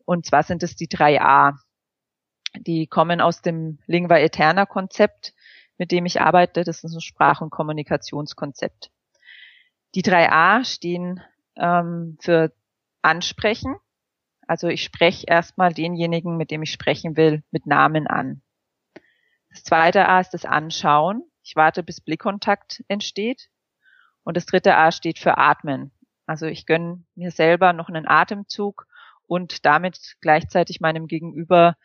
Und 0.06 0.26
zwar 0.26 0.44
sind 0.44 0.64
es 0.64 0.78
die 0.78 0.88
drei 0.88 1.20
A. 1.20 1.60
Die 2.56 2.88
kommen 2.88 3.20
aus 3.20 3.42
dem 3.42 3.80
Lingua 3.88 4.20
Eterna 4.20 4.66
Konzept 4.66 5.34
mit 5.78 5.92
dem 5.92 6.06
ich 6.06 6.22
arbeite. 6.22 6.64
Das 6.64 6.84
ist 6.84 6.94
ein 6.94 7.02
Sprach- 7.02 7.42
und 7.42 7.50
Kommunikationskonzept. 7.50 8.92
Die 9.94 10.02
drei 10.02 10.32
A 10.32 10.64
stehen 10.64 11.22
ähm, 11.56 12.18
für 12.22 12.54
Ansprechen. 13.02 13.76
Also 14.48 14.68
ich 14.68 14.84
spreche 14.84 15.26
erstmal 15.28 15.74
denjenigen, 15.74 16.38
mit 16.38 16.52
dem 16.52 16.64
ich 16.64 16.72
sprechen 16.72 17.18
will, 17.18 17.44
mit 17.52 17.66
Namen 17.66 18.08
an. 18.08 18.42
Das 19.56 19.64
zweite 19.64 20.10
A 20.10 20.20
ist 20.20 20.32
das 20.32 20.44
Anschauen. 20.44 21.24
Ich 21.42 21.56
warte, 21.56 21.82
bis 21.82 22.02
Blickkontakt 22.02 22.84
entsteht. 22.90 23.48
Und 24.24 24.36
das 24.36 24.46
dritte 24.46 24.76
A 24.76 24.92
steht 24.92 25.18
für 25.18 25.38
Atmen. 25.38 25.94
Also 26.26 26.46
ich 26.46 26.66
gönne 26.66 27.06
mir 27.16 27.32
selber 27.32 27.72
noch 27.72 27.88
einen 27.88 28.06
Atemzug 28.06 28.86
und 29.28 29.66
damit 29.66 30.18
gleichzeitig 30.20 30.82
meinem 30.82 31.08
Gegenüber 31.08 31.78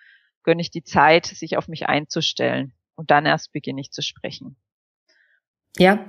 gönne 0.43 0.63
ich 0.63 0.73
die 0.73 0.83
Zeit, 0.83 1.27
sich 1.27 1.57
auf 1.57 1.69
mich 1.69 1.87
einzustellen 1.87 2.73
und 2.97 3.13
dann 3.13 3.25
erst 3.25 3.53
beginne 3.53 3.81
ich 3.81 3.93
zu 3.93 4.03
sprechen. 4.03 4.57
Ja, 5.77 6.07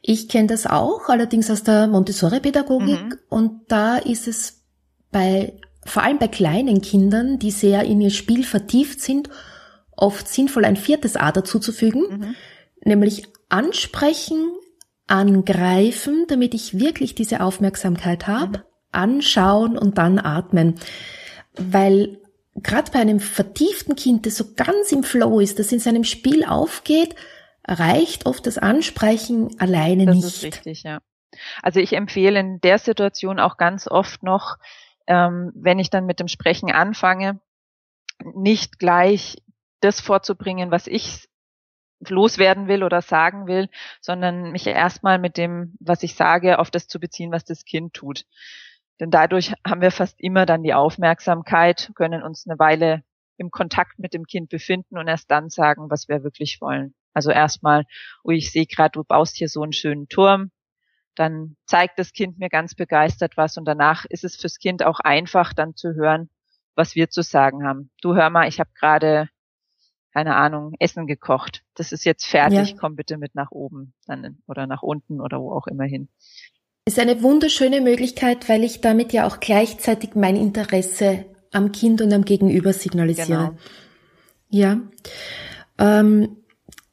ich 0.00 0.28
kenne 0.28 0.46
das 0.46 0.66
auch, 0.66 1.08
allerdings 1.08 1.50
aus 1.50 1.64
der 1.64 1.88
Montessori-Pädagogik 1.88 3.02
mhm. 3.02 3.18
und 3.28 3.72
da 3.72 3.96
ist 3.96 4.28
es 4.28 4.64
bei, 5.10 5.58
vor 5.84 6.04
allem 6.04 6.18
bei 6.18 6.28
kleinen 6.28 6.82
Kindern, 6.82 7.40
die 7.40 7.50
sehr 7.50 7.82
in 7.82 8.00
ihr 8.00 8.10
Spiel 8.10 8.44
vertieft 8.44 9.00
sind, 9.00 9.28
oft 10.00 10.28
sinnvoll 10.28 10.64
ein 10.64 10.76
viertes 10.76 11.16
A 11.16 11.32
dazuzufügen, 11.32 12.02
mhm. 12.08 12.34
nämlich 12.84 13.28
ansprechen, 13.48 14.52
angreifen, 15.06 16.26
damit 16.28 16.54
ich 16.54 16.78
wirklich 16.78 17.14
diese 17.14 17.40
Aufmerksamkeit 17.40 18.26
habe, 18.26 18.58
mhm. 18.58 18.64
anschauen 18.92 19.78
und 19.78 19.98
dann 19.98 20.18
atmen. 20.18 20.76
Weil 21.56 22.18
gerade 22.56 22.90
bei 22.92 23.00
einem 23.00 23.20
vertieften 23.20 23.96
Kind, 23.96 24.26
das 24.26 24.36
so 24.36 24.54
ganz 24.54 24.92
im 24.92 25.02
Flow 25.02 25.40
ist, 25.40 25.58
das 25.58 25.72
in 25.72 25.80
seinem 25.80 26.04
Spiel 26.04 26.44
aufgeht, 26.44 27.14
reicht 27.66 28.26
oft 28.26 28.46
das 28.46 28.58
Ansprechen 28.58 29.48
alleine 29.58 30.06
das 30.06 30.14
nicht. 30.14 30.26
Das 30.26 30.34
ist 30.36 30.44
richtig, 30.44 30.82
ja. 30.82 31.00
Also 31.62 31.80
ich 31.80 31.92
empfehle 31.92 32.40
in 32.40 32.60
der 32.60 32.78
Situation 32.78 33.38
auch 33.38 33.56
ganz 33.56 33.86
oft 33.86 34.22
noch, 34.22 34.56
ähm, 35.06 35.52
wenn 35.54 35.78
ich 35.78 35.90
dann 35.90 36.06
mit 36.06 36.20
dem 36.20 36.28
Sprechen 36.28 36.70
anfange, 36.72 37.40
nicht 38.34 38.78
gleich 38.78 39.38
das 39.80 40.00
vorzubringen, 40.00 40.70
was 40.70 40.86
ich 40.86 41.28
loswerden 42.08 42.66
will 42.68 42.82
oder 42.82 43.02
sagen 43.02 43.46
will, 43.46 43.68
sondern 44.00 44.52
mich 44.52 44.66
erstmal 44.66 45.18
mit 45.18 45.36
dem, 45.36 45.74
was 45.80 46.02
ich 46.02 46.14
sage, 46.14 46.58
auf 46.58 46.70
das 46.70 46.88
zu 46.88 46.98
beziehen, 46.98 47.32
was 47.32 47.44
das 47.44 47.64
Kind 47.64 47.92
tut. 47.92 48.24
Denn 49.00 49.10
dadurch 49.10 49.52
haben 49.66 49.80
wir 49.80 49.90
fast 49.90 50.20
immer 50.20 50.46
dann 50.46 50.62
die 50.62 50.74
Aufmerksamkeit, 50.74 51.90
können 51.94 52.22
uns 52.22 52.46
eine 52.46 52.58
Weile 52.58 53.02
im 53.36 53.50
Kontakt 53.50 53.98
mit 53.98 54.12
dem 54.12 54.26
Kind 54.26 54.50
befinden 54.50 54.98
und 54.98 55.08
erst 55.08 55.30
dann 55.30 55.48
sagen, 55.48 55.90
was 55.90 56.08
wir 56.08 56.22
wirklich 56.22 56.60
wollen. 56.60 56.94
Also 57.14 57.30
erstmal, 57.30 57.84
oh, 58.22 58.30
ich 58.30 58.52
sehe 58.52 58.66
gerade, 58.66 58.92
du 58.92 59.04
baust 59.04 59.36
hier 59.36 59.48
so 59.48 59.62
einen 59.62 59.72
schönen 59.72 60.08
Turm. 60.08 60.50
Dann 61.14 61.56
zeigt 61.66 61.98
das 61.98 62.12
Kind 62.12 62.38
mir 62.38 62.50
ganz 62.50 62.74
begeistert 62.74 63.36
was 63.36 63.56
und 63.56 63.64
danach 63.64 64.04
ist 64.04 64.24
es 64.24 64.36
fürs 64.36 64.58
Kind 64.58 64.84
auch 64.84 65.00
einfach, 65.00 65.54
dann 65.54 65.74
zu 65.74 65.94
hören, 65.94 66.30
was 66.76 66.94
wir 66.94 67.10
zu 67.10 67.22
sagen 67.22 67.66
haben. 67.66 67.90
Du 68.02 68.14
hör 68.14 68.30
mal, 68.30 68.46
ich 68.46 68.60
habe 68.60 68.70
gerade 68.78 69.28
keine 70.12 70.36
Ahnung, 70.36 70.74
Essen 70.78 71.06
gekocht. 71.06 71.62
Das 71.74 71.92
ist 71.92 72.04
jetzt 72.04 72.26
fertig, 72.26 72.70
ja. 72.70 72.76
komm 72.78 72.96
bitte 72.96 73.16
mit 73.16 73.34
nach 73.34 73.50
oben 73.50 73.92
dann 74.06 74.38
oder 74.46 74.66
nach 74.66 74.82
unten 74.82 75.20
oder 75.20 75.40
wo 75.40 75.52
auch 75.52 75.66
immer 75.66 75.84
hin 75.84 76.08
ist 76.84 76.98
eine 76.98 77.22
wunderschöne 77.22 77.80
Möglichkeit, 77.80 78.48
weil 78.48 78.64
ich 78.64 78.80
damit 78.80 79.12
ja 79.12 79.26
auch 79.26 79.40
gleichzeitig 79.40 80.14
mein 80.14 80.36
Interesse 80.36 81.24
am 81.52 81.72
Kind 81.72 82.00
und 82.00 82.12
am 82.12 82.24
Gegenüber 82.24 82.72
signalisiere. 82.72 83.28
Genau. 83.28 83.58
Ja. 84.48 84.80
Ähm, 85.78 86.36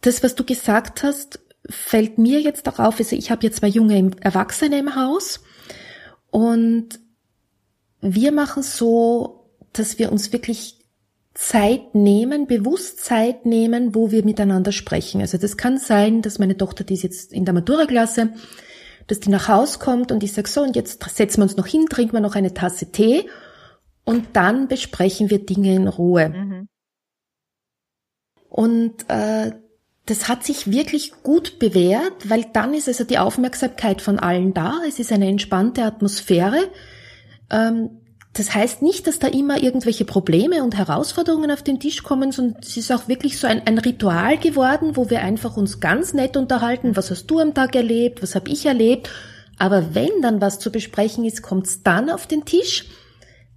das, 0.01 0.23
was 0.23 0.35
du 0.35 0.43
gesagt 0.43 1.03
hast, 1.03 1.39
fällt 1.69 2.17
mir 2.17 2.39
jetzt 2.41 2.67
auch 2.69 2.79
auf. 2.79 2.99
Also 2.99 3.15
ich 3.15 3.31
habe 3.31 3.43
jetzt 3.45 3.57
zwei 3.57 3.67
junge 3.67 4.11
Erwachsene 4.21 4.79
im 4.79 4.95
Haus 4.95 5.41
und 6.29 6.99
wir 7.99 8.31
machen 8.31 8.63
so, 8.63 9.51
dass 9.73 9.99
wir 9.99 10.11
uns 10.11 10.31
wirklich 10.31 10.76
Zeit 11.37 11.93
nehmen, 11.93 12.47
bewusst 12.47 13.05
Zeit 13.05 13.45
nehmen, 13.45 13.93
wo 13.93 14.09
wir 14.09 14.25
miteinander 14.25 14.71
sprechen. 14.71 15.21
Also 15.21 15.37
das 15.37 15.55
kann 15.55 15.77
sein, 15.77 16.23
dass 16.23 16.39
meine 16.39 16.57
Tochter, 16.57 16.83
die 16.83 16.95
ist 16.95 17.03
jetzt 17.03 17.31
in 17.31 17.45
der 17.45 17.53
Matura-Klasse, 17.53 18.33
dass 19.05 19.19
die 19.19 19.29
nach 19.29 19.47
Haus 19.47 19.77
kommt 19.77 20.11
und 20.11 20.23
ich 20.23 20.33
sage 20.33 20.49
so, 20.49 20.63
und 20.63 20.75
jetzt 20.75 21.03
setzen 21.07 21.37
wir 21.37 21.43
uns 21.43 21.55
noch 21.55 21.67
hin, 21.67 21.85
trinken 21.87 22.13
wir 22.13 22.21
noch 22.21 22.33
eine 22.33 22.55
Tasse 22.55 22.91
Tee 22.91 23.29
und 24.03 24.29
dann 24.33 24.67
besprechen 24.67 25.29
wir 25.29 25.45
Dinge 25.45 25.75
in 25.75 25.87
Ruhe. 25.87 26.29
Mhm. 26.29 26.67
Und 28.49 29.07
äh, 29.07 29.51
das 30.07 30.27
hat 30.27 30.43
sich 30.43 30.71
wirklich 30.71 31.21
gut 31.21 31.59
bewährt, 31.59 32.31
weil 32.31 32.45
dann 32.51 32.73
ist 32.73 32.87
also 32.87 33.03
die 33.03 33.19
Aufmerksamkeit 33.19 34.01
von 34.01 34.17
allen 34.17 34.55
da. 34.55 34.79
Es 34.87 34.97
ist 34.97 35.11
eine 35.11 35.27
entspannte 35.27 35.83
Atmosphäre. 35.83 36.71
Ähm, 37.51 38.01
das 38.37 38.53
heißt 38.53 38.83
nicht, 38.83 39.07
dass 39.07 39.17
da 39.17 39.27
immer 39.27 39.63
irgendwelche 39.63 40.05
Probleme 40.05 40.63
und 40.63 40.77
Herausforderungen 40.77 41.49
auf 41.49 41.63
den 41.63 41.79
Tisch 41.79 42.03
kommen, 42.03 42.31
sondern 42.31 42.61
es 42.61 42.77
ist 42.77 42.91
auch 42.91 43.07
wirklich 43.07 43.39
so 43.39 43.47
ein, 43.47 43.65
ein 43.65 43.79
Ritual 43.79 44.37
geworden, 44.37 44.95
wo 44.95 45.09
wir 45.09 45.21
einfach 45.21 45.57
uns 45.57 45.79
ganz 45.79 46.13
nett 46.13 46.37
unterhalten. 46.37 46.95
Was 46.95 47.09
hast 47.09 47.25
du 47.27 47.39
am 47.39 47.55
Tag 47.55 47.75
erlebt? 47.75 48.21
Was 48.21 48.35
habe 48.35 48.49
ich 48.49 48.65
erlebt? 48.67 49.09
Aber 49.57 49.95
wenn 49.95 50.21
dann 50.21 50.39
was 50.39 50.59
zu 50.59 50.71
besprechen 50.71 51.25
ist, 51.25 51.41
kommt 51.41 51.65
es 51.65 51.81
dann 51.81 52.11
auf 52.11 52.27
den 52.27 52.45
Tisch, 52.45 52.85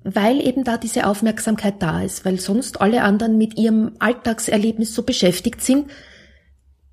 weil 0.02 0.40
eben 0.40 0.64
da 0.64 0.78
diese 0.78 1.06
Aufmerksamkeit 1.06 1.75
da 1.80 2.02
ist, 2.02 2.25
weil 2.25 2.40
sonst 2.40 2.80
alle 2.80 3.02
anderen 3.02 3.37
mit 3.37 3.58
ihrem 3.58 3.92
Alltagserlebnis 3.99 4.94
so 4.94 5.02
beschäftigt 5.02 5.60
sind, 5.60 5.90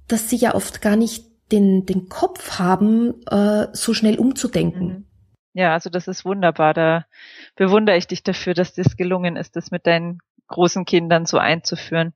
dass 0.09 0.29
sie 0.29 0.35
ja 0.35 0.55
oft 0.55 0.81
gar 0.81 0.97
nicht 0.97 1.25
den, 1.53 1.85
den 1.85 2.09
Kopf 2.09 2.59
haben, 2.59 3.13
äh, 3.27 3.67
so 3.71 3.93
schnell 3.93 4.19
umzudenken. 4.19 4.87
Mhm. 4.87 5.06
Ja, 5.57 5.73
also 5.73 5.89
das 5.89 6.07
ist 6.07 6.23
wunderbar. 6.23 6.75
Da 6.75 7.05
bewundere 7.55 7.97
ich 7.97 8.05
dich 8.05 8.21
dafür, 8.21 8.53
dass 8.53 8.73
das 8.75 8.95
gelungen 8.95 9.35
ist, 9.35 9.55
das 9.55 9.71
mit 9.71 9.87
deinen 9.87 10.19
großen 10.49 10.85
Kindern 10.85 11.25
so 11.25 11.39
einzuführen. 11.39 12.13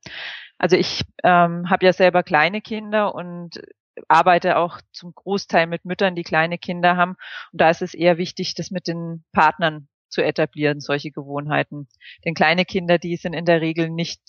Also 0.60 0.76
ich 0.78 1.04
ähm, 1.24 1.68
habe 1.68 1.88
ja 1.88 1.92
selber 1.92 2.22
kleine 2.22 2.62
Kinder 2.62 3.16
und 3.16 3.60
arbeite 4.08 4.58
auch 4.58 4.80
zum 4.92 5.16
Großteil 5.16 5.66
mit 5.66 5.86
Müttern, 5.86 6.14
die 6.14 6.22
kleine 6.24 6.60
Kinder 6.60 6.98
haben. 6.98 7.16
Und 7.52 7.62
da 7.62 7.72
ist 7.72 7.82
es 7.82 7.96
eher 7.96 8.20
wichtig, 8.20 8.54
das 8.54 8.70
mit 8.70 8.86
den 8.88 9.24
Partnern 9.32 9.88
zu 10.12 10.22
etablieren, 10.22 10.80
solche 10.80 11.12
Gewohnheiten. 11.12 11.88
Denn 12.26 12.34
kleine 12.34 12.66
Kinder, 12.66 12.98
die 12.98 13.16
sind 13.16 13.34
in 13.34 13.46
der 13.46 13.62
Regel 13.62 13.90
nicht 13.90 14.22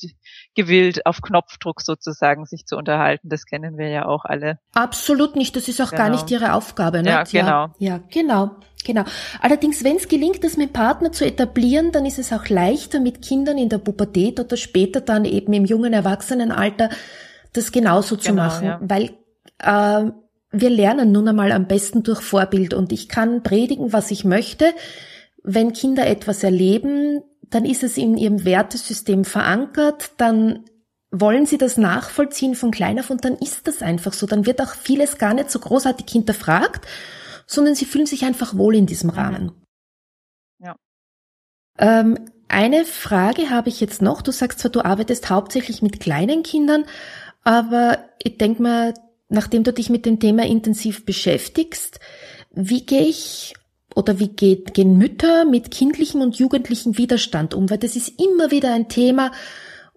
gewillt, 0.54 1.06
auf 1.06 1.20
Knopfdruck 1.20 1.82
sozusagen 1.82 2.46
sich 2.46 2.66
zu 2.66 2.76
unterhalten. 2.76 3.28
Das 3.28 3.44
kennen 3.44 3.76
wir 3.76 3.88
ja 3.88 4.06
auch 4.06 4.24
alle. 4.24 4.58
Absolut 4.74 5.36
nicht. 5.36 5.54
Das 5.56 5.68
ist 5.68 5.80
auch 5.80 5.90
genau. 5.90 6.02
gar 6.02 6.10
nicht 6.10 6.30
ihre 6.30 6.54
Aufgabe. 6.54 7.02
Ne? 7.02 7.10
Ja, 7.10 7.24
genau. 7.24 7.74
Ja, 7.78 7.96
ja 7.96 8.00
genau. 8.10 8.50
Genau. 8.84 9.04
Allerdings, 9.40 9.84
wenn 9.84 9.96
es 9.96 10.08
gelingt, 10.08 10.42
das 10.42 10.56
mit 10.56 10.72
Partner 10.72 11.12
zu 11.12 11.24
etablieren, 11.24 11.92
dann 11.92 12.04
ist 12.04 12.18
es 12.18 12.32
auch 12.32 12.48
leichter 12.48 12.98
mit 12.98 13.22
Kindern 13.22 13.56
in 13.56 13.68
der 13.68 13.78
Pubertät 13.78 14.40
oder 14.40 14.56
später 14.56 15.00
dann 15.00 15.24
eben 15.24 15.52
im 15.52 15.64
jungen 15.64 15.92
Erwachsenenalter 15.92 16.90
das 17.52 17.70
genauso 17.70 18.16
zu 18.16 18.30
genau, 18.30 18.42
machen, 18.44 18.66
ja. 18.66 18.80
weil 18.82 19.10
äh, 19.58 20.10
wir 20.52 20.70
lernen 20.70 21.12
nun 21.12 21.28
einmal 21.28 21.52
am 21.52 21.66
besten 21.66 22.02
durch 22.02 22.20
Vorbild 22.20 22.74
und 22.74 22.92
ich 22.92 23.08
kann 23.08 23.42
predigen, 23.42 23.92
was 23.92 24.10
ich 24.10 24.24
möchte 24.24 24.66
wenn 25.42 25.72
Kinder 25.72 26.06
etwas 26.06 26.42
erleben, 26.42 27.22
dann 27.50 27.64
ist 27.64 27.82
es 27.82 27.96
in 27.96 28.16
ihrem 28.16 28.44
Wertesystem 28.44 29.24
verankert, 29.24 30.12
dann 30.16 30.64
wollen 31.10 31.44
sie 31.44 31.58
das 31.58 31.76
nachvollziehen 31.76 32.54
von 32.54 32.70
klein 32.70 32.98
auf 32.98 33.10
und 33.10 33.24
dann 33.24 33.36
ist 33.36 33.66
das 33.66 33.82
einfach 33.82 34.14
so. 34.14 34.26
Dann 34.26 34.46
wird 34.46 34.62
auch 34.62 34.74
vieles 34.74 35.18
gar 35.18 35.34
nicht 35.34 35.50
so 35.50 35.58
großartig 35.58 36.06
hinterfragt, 36.10 36.86
sondern 37.46 37.74
sie 37.74 37.84
fühlen 37.84 38.06
sich 38.06 38.24
einfach 38.24 38.56
wohl 38.56 38.74
in 38.74 38.86
diesem 38.86 39.10
Rahmen. 39.10 39.52
Ja. 40.58 40.74
Ähm, 41.78 42.18
eine 42.48 42.86
Frage 42.86 43.50
habe 43.50 43.68
ich 43.68 43.80
jetzt 43.80 44.00
noch. 44.00 44.22
Du 44.22 44.32
sagst 44.32 44.60
zwar, 44.60 44.70
du 44.70 44.84
arbeitest 44.84 45.28
hauptsächlich 45.28 45.82
mit 45.82 46.00
kleinen 46.00 46.42
Kindern, 46.42 46.84
aber 47.44 47.98
ich 48.22 48.38
denke 48.38 48.62
mal, 48.62 48.94
nachdem 49.28 49.64
du 49.64 49.72
dich 49.72 49.90
mit 49.90 50.06
dem 50.06 50.18
Thema 50.18 50.46
intensiv 50.46 51.04
beschäftigst, 51.04 52.00
wie 52.50 52.86
gehe 52.86 53.02
ich 53.02 53.54
oder 53.94 54.18
wie 54.18 54.28
geht, 54.28 54.74
gehen 54.74 54.98
Mütter 54.98 55.44
mit 55.44 55.70
kindlichem 55.70 56.20
und 56.20 56.36
jugendlichem 56.36 56.98
Widerstand 56.98 57.54
um? 57.54 57.70
Weil 57.70 57.78
das 57.78 57.96
ist 57.96 58.20
immer 58.20 58.50
wieder 58.50 58.72
ein 58.74 58.88
Thema, 58.88 59.32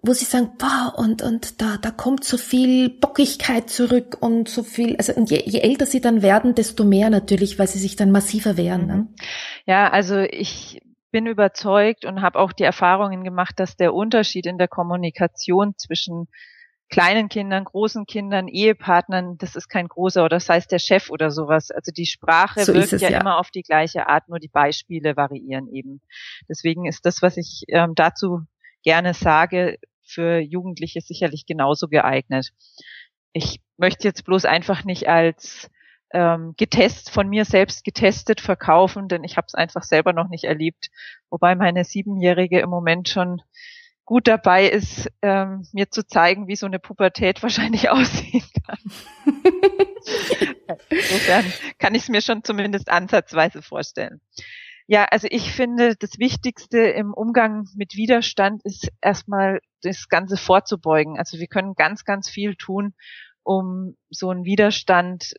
wo 0.02 0.12
sie 0.12 0.24
sagen, 0.24 0.52
boah, 0.58 0.94
und, 0.96 1.22
und 1.22 1.60
da, 1.60 1.78
da 1.80 1.90
kommt 1.90 2.24
so 2.24 2.36
viel 2.36 2.90
Bockigkeit 2.90 3.68
zurück 3.68 4.16
und 4.20 4.48
so 4.48 4.62
viel, 4.62 4.96
also 4.96 5.12
je, 5.24 5.42
je 5.44 5.60
älter 5.60 5.86
sie 5.86 6.00
dann 6.00 6.22
werden, 6.22 6.54
desto 6.54 6.84
mehr 6.84 7.10
natürlich, 7.10 7.58
weil 7.58 7.66
sie 7.66 7.78
sich 7.78 7.96
dann 7.96 8.12
massiver 8.12 8.56
wehren. 8.56 8.86
Ne? 8.86 9.08
Ja, 9.64 9.90
also 9.90 10.18
ich 10.18 10.80
bin 11.10 11.26
überzeugt 11.26 12.04
und 12.04 12.22
habe 12.22 12.38
auch 12.38 12.52
die 12.52 12.64
Erfahrungen 12.64 13.24
gemacht, 13.24 13.58
dass 13.58 13.76
der 13.76 13.94
Unterschied 13.94 14.46
in 14.46 14.58
der 14.58 14.68
Kommunikation 14.68 15.74
zwischen 15.76 16.28
kleinen 16.88 17.28
Kindern, 17.28 17.64
großen 17.64 18.06
Kindern, 18.06 18.48
Ehepartnern, 18.48 19.38
das 19.38 19.56
ist 19.56 19.68
kein 19.68 19.88
großer 19.88 20.24
oder 20.24 20.36
das 20.36 20.48
heißt 20.48 20.70
der 20.70 20.78
Chef 20.78 21.10
oder 21.10 21.30
sowas. 21.30 21.70
Also 21.70 21.92
die 21.92 22.06
Sprache 22.06 22.64
so 22.64 22.74
wirkt 22.74 22.92
es, 22.92 23.02
ja, 23.02 23.10
ja, 23.10 23.20
immer 23.20 23.38
auf 23.38 23.50
die 23.50 23.62
gleiche 23.62 24.08
Art, 24.08 24.28
nur 24.28 24.38
die 24.38 24.48
Beispiele 24.48 25.16
variieren 25.16 25.68
eben. 25.72 26.00
Deswegen 26.48 26.86
ist 26.86 27.04
das, 27.04 27.22
was 27.22 27.36
ich 27.36 27.64
ähm, 27.68 27.94
dazu 27.94 28.42
gerne 28.82 29.14
sage, 29.14 29.78
für 30.04 30.38
Jugendliche 30.38 31.00
sicherlich 31.00 31.46
genauso 31.46 31.88
geeignet. 31.88 32.52
Ich 33.32 33.60
möchte 33.76 34.06
jetzt 34.06 34.24
bloß 34.24 34.44
einfach 34.44 34.84
nicht 34.84 35.08
als 35.08 35.68
ähm, 36.12 36.54
getest 36.56 37.10
von 37.10 37.28
mir 37.28 37.44
selbst 37.44 37.84
getestet 37.84 38.40
verkaufen, 38.40 39.08
denn 39.08 39.24
ich 39.24 39.36
habe 39.36 39.46
es 39.48 39.54
einfach 39.54 39.82
selber 39.82 40.12
noch 40.12 40.28
nicht 40.28 40.44
erlebt. 40.44 40.88
Wobei 41.30 41.56
meine 41.56 41.84
Siebenjährige 41.84 42.60
im 42.60 42.70
Moment 42.70 43.08
schon 43.08 43.42
gut 44.06 44.28
dabei 44.28 44.68
ist, 44.68 45.10
ähm, 45.20 45.66
mir 45.72 45.90
zu 45.90 46.06
zeigen, 46.06 46.48
wie 46.48 46.56
so 46.56 46.64
eine 46.64 46.78
Pubertät 46.78 47.42
wahrscheinlich 47.42 47.90
aussehen 47.90 48.44
kann. 48.66 48.78
Insofern 50.88 51.52
kann 51.78 51.94
ich 51.94 52.04
es 52.04 52.08
mir 52.08 52.22
schon 52.22 52.42
zumindest 52.42 52.88
ansatzweise 52.88 53.60
vorstellen. 53.60 54.20
Ja, 54.88 55.04
also 55.06 55.26
ich 55.28 55.52
finde, 55.52 55.96
das 55.96 56.20
Wichtigste 56.20 56.78
im 56.78 57.12
Umgang 57.12 57.68
mit 57.74 57.96
Widerstand 57.96 58.62
ist 58.64 58.88
erstmal 59.00 59.60
das 59.82 60.08
Ganze 60.08 60.36
vorzubeugen. 60.36 61.18
Also 61.18 61.38
wir 61.38 61.48
können 61.48 61.74
ganz, 61.74 62.04
ganz 62.04 62.30
viel 62.30 62.54
tun, 62.54 62.94
um 63.42 63.96
so 64.10 64.30
einen 64.30 64.44
Widerstand 64.44 65.34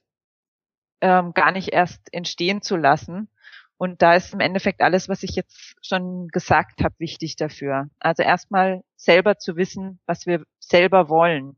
ähm, 0.99 1.31
gar 1.33 1.53
nicht 1.53 1.69
erst 1.69 2.13
entstehen 2.13 2.61
zu 2.61 2.75
lassen. 2.75 3.29
Und 3.77 4.01
da 4.01 4.15
ist 4.15 4.33
im 4.33 4.39
Endeffekt 4.39 4.81
alles, 4.81 5.07
was 5.07 5.23
ich 5.23 5.35
jetzt 5.35 5.75
schon 5.81 6.27
gesagt 6.29 6.83
habe, 6.83 6.95
wichtig 6.97 7.35
dafür. 7.35 7.89
Also 7.99 8.23
erstmal 8.23 8.83
selber 8.95 9.37
zu 9.37 9.55
wissen, 9.55 9.99
was 10.07 10.25
wir 10.25 10.43
selber 10.59 11.09
wollen. 11.09 11.57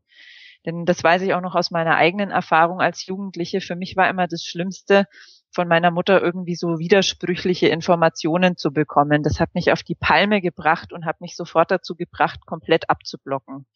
Denn 0.66 0.84
das 0.84 1.02
weiß 1.02 1.22
ich 1.22 1.32
auch 1.32 1.40
noch 1.40 1.54
aus 1.54 1.70
meiner 1.70 1.96
eigenen 1.96 2.30
Erfahrung 2.30 2.80
als 2.80 3.06
Jugendliche. 3.06 3.62
Für 3.62 3.76
mich 3.76 3.96
war 3.96 4.10
immer 4.10 4.26
das 4.26 4.44
Schlimmste, 4.44 5.06
von 5.52 5.66
meiner 5.68 5.90
Mutter 5.90 6.22
irgendwie 6.22 6.54
so 6.54 6.78
widersprüchliche 6.78 7.68
Informationen 7.68 8.56
zu 8.56 8.72
bekommen. 8.72 9.22
Das 9.22 9.40
hat 9.40 9.54
mich 9.54 9.72
auf 9.72 9.82
die 9.82 9.94
Palme 9.94 10.40
gebracht 10.40 10.92
und 10.92 11.04
hat 11.04 11.20
mich 11.20 11.36
sofort 11.36 11.70
dazu 11.70 11.96
gebracht, 11.96 12.46
komplett 12.46 12.88
abzublocken. 12.88 13.66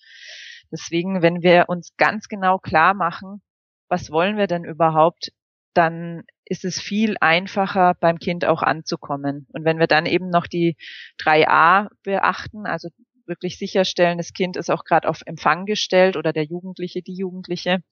Deswegen, 0.70 1.22
wenn 1.22 1.42
wir 1.42 1.64
uns 1.68 1.96
ganz 1.96 2.28
genau 2.28 2.58
klar 2.58 2.94
machen, 2.94 3.42
was 3.88 4.10
wollen 4.10 4.36
wir 4.36 4.46
denn 4.46 4.64
überhaupt, 4.64 5.32
dann 5.74 6.22
ist 6.44 6.64
es 6.64 6.80
viel 6.80 7.16
einfacher, 7.20 7.94
beim 8.00 8.18
Kind 8.18 8.44
auch 8.44 8.62
anzukommen. 8.62 9.46
Und 9.52 9.64
wenn 9.64 9.78
wir 9.78 9.86
dann 9.86 10.06
eben 10.06 10.30
noch 10.30 10.46
die 10.46 10.76
3a 11.20 11.88
beachten, 12.02 12.66
also 12.66 12.88
wirklich 13.26 13.58
sicherstellen, 13.58 14.18
das 14.18 14.32
Kind 14.32 14.56
ist 14.56 14.70
auch 14.70 14.84
gerade 14.84 15.08
auf 15.08 15.22
Empfang 15.24 15.66
gestellt 15.66 16.16
oder 16.16 16.32
der 16.32 16.44
Jugendliche, 16.44 17.02
die 17.02 17.14
Jugendliche, 17.14 17.82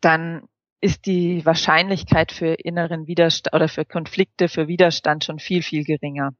dann 0.00 0.48
ist 0.80 1.06
die 1.06 1.44
Wahrscheinlichkeit 1.44 2.32
für 2.32 2.54
inneren 2.54 3.06
Widerstand 3.06 3.54
oder 3.54 3.68
für 3.68 3.84
Konflikte, 3.84 4.48
für 4.48 4.68
Widerstand 4.68 5.24
schon 5.24 5.38
viel, 5.38 5.62
viel 5.62 5.84
geringer. 5.84 6.34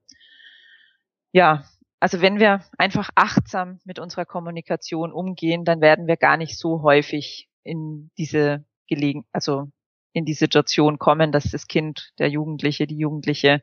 Ja, 1.32 1.64
also 2.00 2.20
wenn 2.20 2.38
wir 2.38 2.64
einfach 2.78 3.10
achtsam 3.16 3.80
mit 3.84 3.98
unserer 3.98 4.24
Kommunikation 4.24 5.12
umgehen, 5.12 5.64
dann 5.64 5.80
werden 5.80 6.06
wir 6.06 6.16
gar 6.16 6.36
nicht 6.36 6.56
so 6.56 6.82
häufig 6.82 7.48
in 7.64 8.10
diese 8.16 8.64
Gelegen, 8.86 9.24
also 9.32 9.70
in 10.12 10.24
die 10.24 10.34
Situation 10.34 10.98
kommen, 10.98 11.32
dass 11.32 11.50
das 11.50 11.66
Kind, 11.66 12.12
der 12.18 12.28
Jugendliche, 12.28 12.86
die 12.86 12.98
Jugendliche 12.98 13.62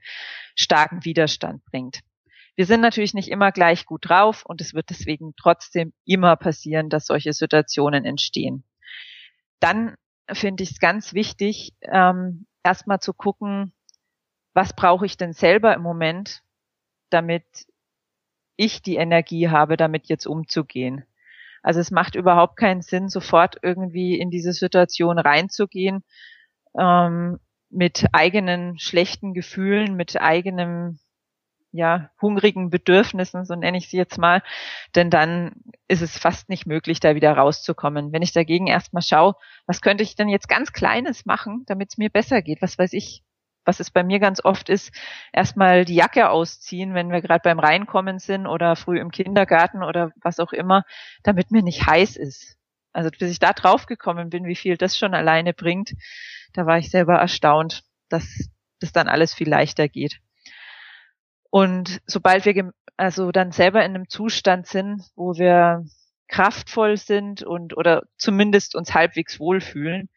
starken 0.56 1.04
Widerstand 1.04 1.64
bringt. 1.66 2.02
Wir 2.56 2.66
sind 2.66 2.82
natürlich 2.82 3.14
nicht 3.14 3.30
immer 3.30 3.52
gleich 3.52 3.86
gut 3.86 4.10
drauf 4.10 4.46
und 4.46 4.62
es 4.62 4.74
wird 4.74 4.90
deswegen 4.90 5.34
trotzdem 5.36 5.94
immer 6.06 6.36
passieren, 6.38 6.90
dass 6.90 7.08
solche 7.08 7.34
Situationen 7.34 8.06
entstehen. 8.06 8.64
Dann 9.60 9.96
finde 10.32 10.64
ich 10.64 10.72
es 10.72 10.80
ganz 10.80 11.14
wichtig, 11.14 11.74
ähm, 11.82 12.48
erstmal 12.64 13.00
zu 13.00 13.14
gucken, 13.14 13.74
was 14.54 14.74
brauche 14.74 15.06
ich 15.06 15.18
denn 15.18 15.34
selber 15.34 15.74
im 15.74 15.82
Moment, 15.82 16.44
damit 17.10 17.44
ich 18.56 18.82
die 18.82 18.96
Energie 18.96 19.50
habe, 19.50 19.76
damit 19.76 20.08
jetzt 20.08 20.26
umzugehen. 20.26 21.06
Also 21.66 21.80
es 21.80 21.90
macht 21.90 22.14
überhaupt 22.14 22.58
keinen 22.58 22.84
Sinn, 22.84 23.10
sofort 23.10 23.58
irgendwie 23.64 24.20
in 24.20 24.30
diese 24.30 24.54
Situation 24.54 25.18
reinzugehen 25.18 26.04
ähm, 26.80 27.40
mit 27.72 28.06
eigenen 28.12 28.78
schlechten 28.78 29.34
Gefühlen, 29.34 29.96
mit 29.96 30.22
eigenem 30.22 31.00
ja, 31.72 32.12
hungrigen 32.22 32.70
Bedürfnissen, 32.70 33.46
so 33.46 33.56
nenne 33.56 33.80
ich 33.80 33.90
sie 33.90 33.98
jetzt 33.98 34.20
mal, 34.20 34.44
denn 34.94 35.10
dann 35.10 35.56
ist 35.88 36.04
es 36.04 36.20
fast 36.20 36.50
nicht 36.50 36.68
möglich, 36.68 37.00
da 37.00 37.16
wieder 37.16 37.34
rauszukommen. 37.34 38.14
Wenn 38.14 38.22
ich 38.22 38.32
dagegen 38.32 38.68
erstmal 38.68 39.02
schaue, 39.02 39.34
was 39.66 39.82
könnte 39.82 40.04
ich 40.04 40.16
denn 40.16 40.30
jetzt 40.30 40.48
ganz 40.48 40.72
Kleines 40.72 41.26
machen, 41.26 41.64
damit 41.66 41.90
es 41.90 41.98
mir 41.98 42.12
besser 42.12 42.44
geht? 42.44 42.62
Was 42.62 42.78
weiß 42.78 42.94
ich, 42.94 43.25
was 43.66 43.80
es 43.80 43.92
bei 43.92 44.04
mir 44.04 44.20
ganz 44.20 44.44
oft 44.44 44.70
ist, 44.70 44.92
erstmal 45.34 45.86
die 45.86 45.96
Jacke 45.96 46.30
ausziehen, 46.30 46.94
wenn 46.94 47.12
wir 47.12 47.22
gerade 47.22 47.42
beim 47.44 47.60
Reinkommen 47.60 48.20
sind 48.20 48.48
oder 48.48 48.76
früh 48.76 49.00
im 49.00 49.12
Kindergarten 49.12 49.84
oder 49.84 50.12
was 50.22 50.40
auch 50.40 50.54
immer, 50.54 50.84
damit 51.24 51.52
mir 51.52 51.64
nicht 51.64 51.86
heiß 51.86 52.16
ist. 52.16 52.58
Also 52.94 53.10
bis 53.10 53.32
ich 53.32 53.40
da 53.40 53.52
drauf 53.52 53.88
gekommen 53.88 54.30
bin, 54.30 54.46
wie 54.46 54.56
viel 54.56 54.78
das 54.78 54.98
schon 54.98 55.14
alleine 55.14 55.54
bringt, 55.54 55.94
da 56.54 56.66
war 56.66 56.78
ich 56.78 56.90
selber 56.90 57.16
erstaunt, 57.16 57.84
dass 58.08 58.50
das 58.80 58.94
dann 58.94 59.10
alles 59.10 59.34
viel 59.34 59.50
leichter 59.50 59.90
geht. 59.90 60.20
Und 61.50 62.02
sobald 62.06 62.46
wir 62.46 62.72
also 62.98 63.32
dann 63.32 63.52
selber 63.52 63.84
in 63.84 63.96
einem 63.96 64.10
Zustand 64.10 64.68
sind, 64.68 65.04
wo 65.16 65.34
wir 65.34 65.86
kraftvoll 66.28 66.98
sind 66.98 67.44
und 67.44 67.78
oder 67.78 68.04
zumindest 68.18 68.76
uns 68.76 68.94
halbwegs 68.94 69.40
wohlfühlen, 69.40 70.10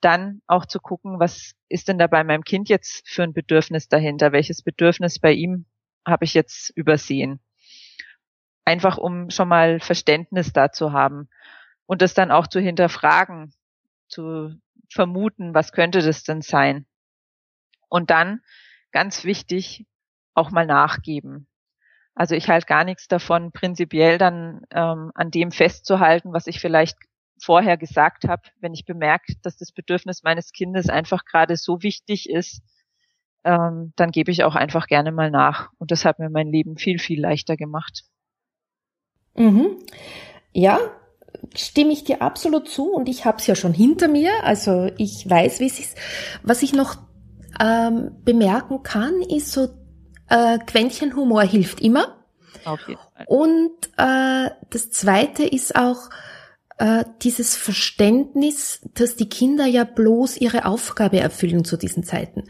dann 0.00 0.42
auch 0.46 0.66
zu 0.66 0.80
gucken, 0.80 1.18
was 1.18 1.52
ist 1.68 1.88
denn 1.88 1.98
da 1.98 2.06
bei 2.06 2.24
meinem 2.24 2.44
Kind 2.44 2.68
jetzt 2.68 3.08
für 3.08 3.22
ein 3.22 3.32
Bedürfnis 3.32 3.88
dahinter? 3.88 4.32
Welches 4.32 4.62
Bedürfnis 4.62 5.18
bei 5.18 5.32
ihm 5.32 5.66
habe 6.06 6.24
ich 6.24 6.34
jetzt 6.34 6.70
übersehen? 6.76 7.40
Einfach 8.64 8.98
um 8.98 9.30
schon 9.30 9.48
mal 9.48 9.80
Verständnis 9.80 10.52
dazu 10.52 10.92
haben 10.92 11.28
und 11.86 12.02
das 12.02 12.14
dann 12.14 12.30
auch 12.30 12.46
zu 12.46 12.60
hinterfragen, 12.60 13.54
zu 14.08 14.54
vermuten, 14.90 15.54
was 15.54 15.72
könnte 15.72 16.02
das 16.02 16.22
denn 16.24 16.42
sein? 16.42 16.86
Und 17.88 18.10
dann, 18.10 18.40
ganz 18.92 19.24
wichtig, 19.24 19.86
auch 20.34 20.50
mal 20.50 20.66
nachgeben. 20.66 21.46
Also 22.14 22.34
ich 22.34 22.48
halte 22.48 22.66
gar 22.66 22.84
nichts 22.84 23.08
davon, 23.08 23.52
prinzipiell 23.52 24.18
dann 24.18 24.62
ähm, 24.70 25.10
an 25.14 25.30
dem 25.30 25.50
festzuhalten, 25.50 26.32
was 26.32 26.46
ich 26.46 26.60
vielleicht 26.60 26.96
vorher 27.38 27.76
gesagt 27.76 28.24
habe, 28.28 28.42
wenn 28.60 28.74
ich 28.74 28.84
bemerke, 28.84 29.34
dass 29.42 29.56
das 29.56 29.72
Bedürfnis 29.72 30.22
meines 30.22 30.52
Kindes 30.52 30.88
einfach 30.88 31.24
gerade 31.24 31.56
so 31.56 31.82
wichtig 31.82 32.28
ist, 32.28 32.62
ähm, 33.44 33.92
dann 33.96 34.10
gebe 34.10 34.30
ich 34.30 34.44
auch 34.44 34.54
einfach 34.54 34.86
gerne 34.86 35.12
mal 35.12 35.30
nach. 35.30 35.70
Und 35.78 35.90
das 35.90 36.04
hat 36.04 36.18
mir 36.18 36.30
mein 36.30 36.48
Leben 36.48 36.76
viel, 36.76 36.98
viel 36.98 37.20
leichter 37.20 37.56
gemacht. 37.56 38.04
Mhm. 39.36 39.78
Ja, 40.52 40.78
stimme 41.54 41.92
ich 41.92 42.04
dir 42.04 42.22
absolut 42.22 42.68
zu 42.68 42.92
und 42.92 43.08
ich 43.08 43.24
habe 43.24 43.38
es 43.38 43.46
ja 43.46 43.54
schon 43.54 43.74
hinter 43.74 44.08
mir, 44.08 44.30
also 44.44 44.90
ich 44.96 45.28
weiß, 45.28 45.60
wie 45.60 45.66
es 45.66 45.78
ist. 45.78 45.98
Was 46.42 46.62
ich 46.62 46.72
noch 46.72 46.96
ähm, 47.60 48.12
bemerken 48.24 48.82
kann, 48.82 49.20
ist 49.22 49.52
so, 49.52 49.68
äh, 50.28 50.58
Quäntchen 50.58 51.14
Humor 51.14 51.42
hilft 51.42 51.80
immer. 51.80 52.24
Auf 52.64 52.88
jeden 52.88 53.00
Fall. 53.00 53.26
Und 53.26 53.72
äh, 53.98 54.50
das 54.70 54.90
Zweite 54.90 55.44
ist 55.44 55.76
auch 55.76 56.08
äh, 56.78 57.04
dieses 57.22 57.56
Verständnis, 57.56 58.80
dass 58.94 59.16
die 59.16 59.28
Kinder 59.28 59.66
ja 59.66 59.84
bloß 59.84 60.36
ihre 60.38 60.64
Aufgabe 60.64 61.20
erfüllen 61.20 61.64
zu 61.64 61.76
diesen 61.76 62.04
Zeiten. 62.04 62.44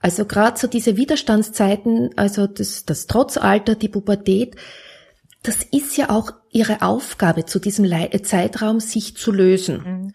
Also 0.00 0.26
gerade 0.26 0.58
so 0.58 0.66
diese 0.66 0.96
Widerstandszeiten, 0.96 2.10
also 2.16 2.46
das, 2.46 2.84
das 2.84 3.06
Trotzalter, 3.06 3.74
die 3.74 3.88
Pubertät, 3.88 4.56
das 5.42 5.62
ist 5.62 5.96
ja 5.96 6.10
auch 6.10 6.32
ihre 6.50 6.82
Aufgabe 6.82 7.44
zu 7.44 7.58
diesem 7.58 7.90
Zeitraum, 8.22 8.80
sich 8.80 9.16
zu 9.16 9.32
lösen. 9.32 9.76
Mhm. 9.84 10.12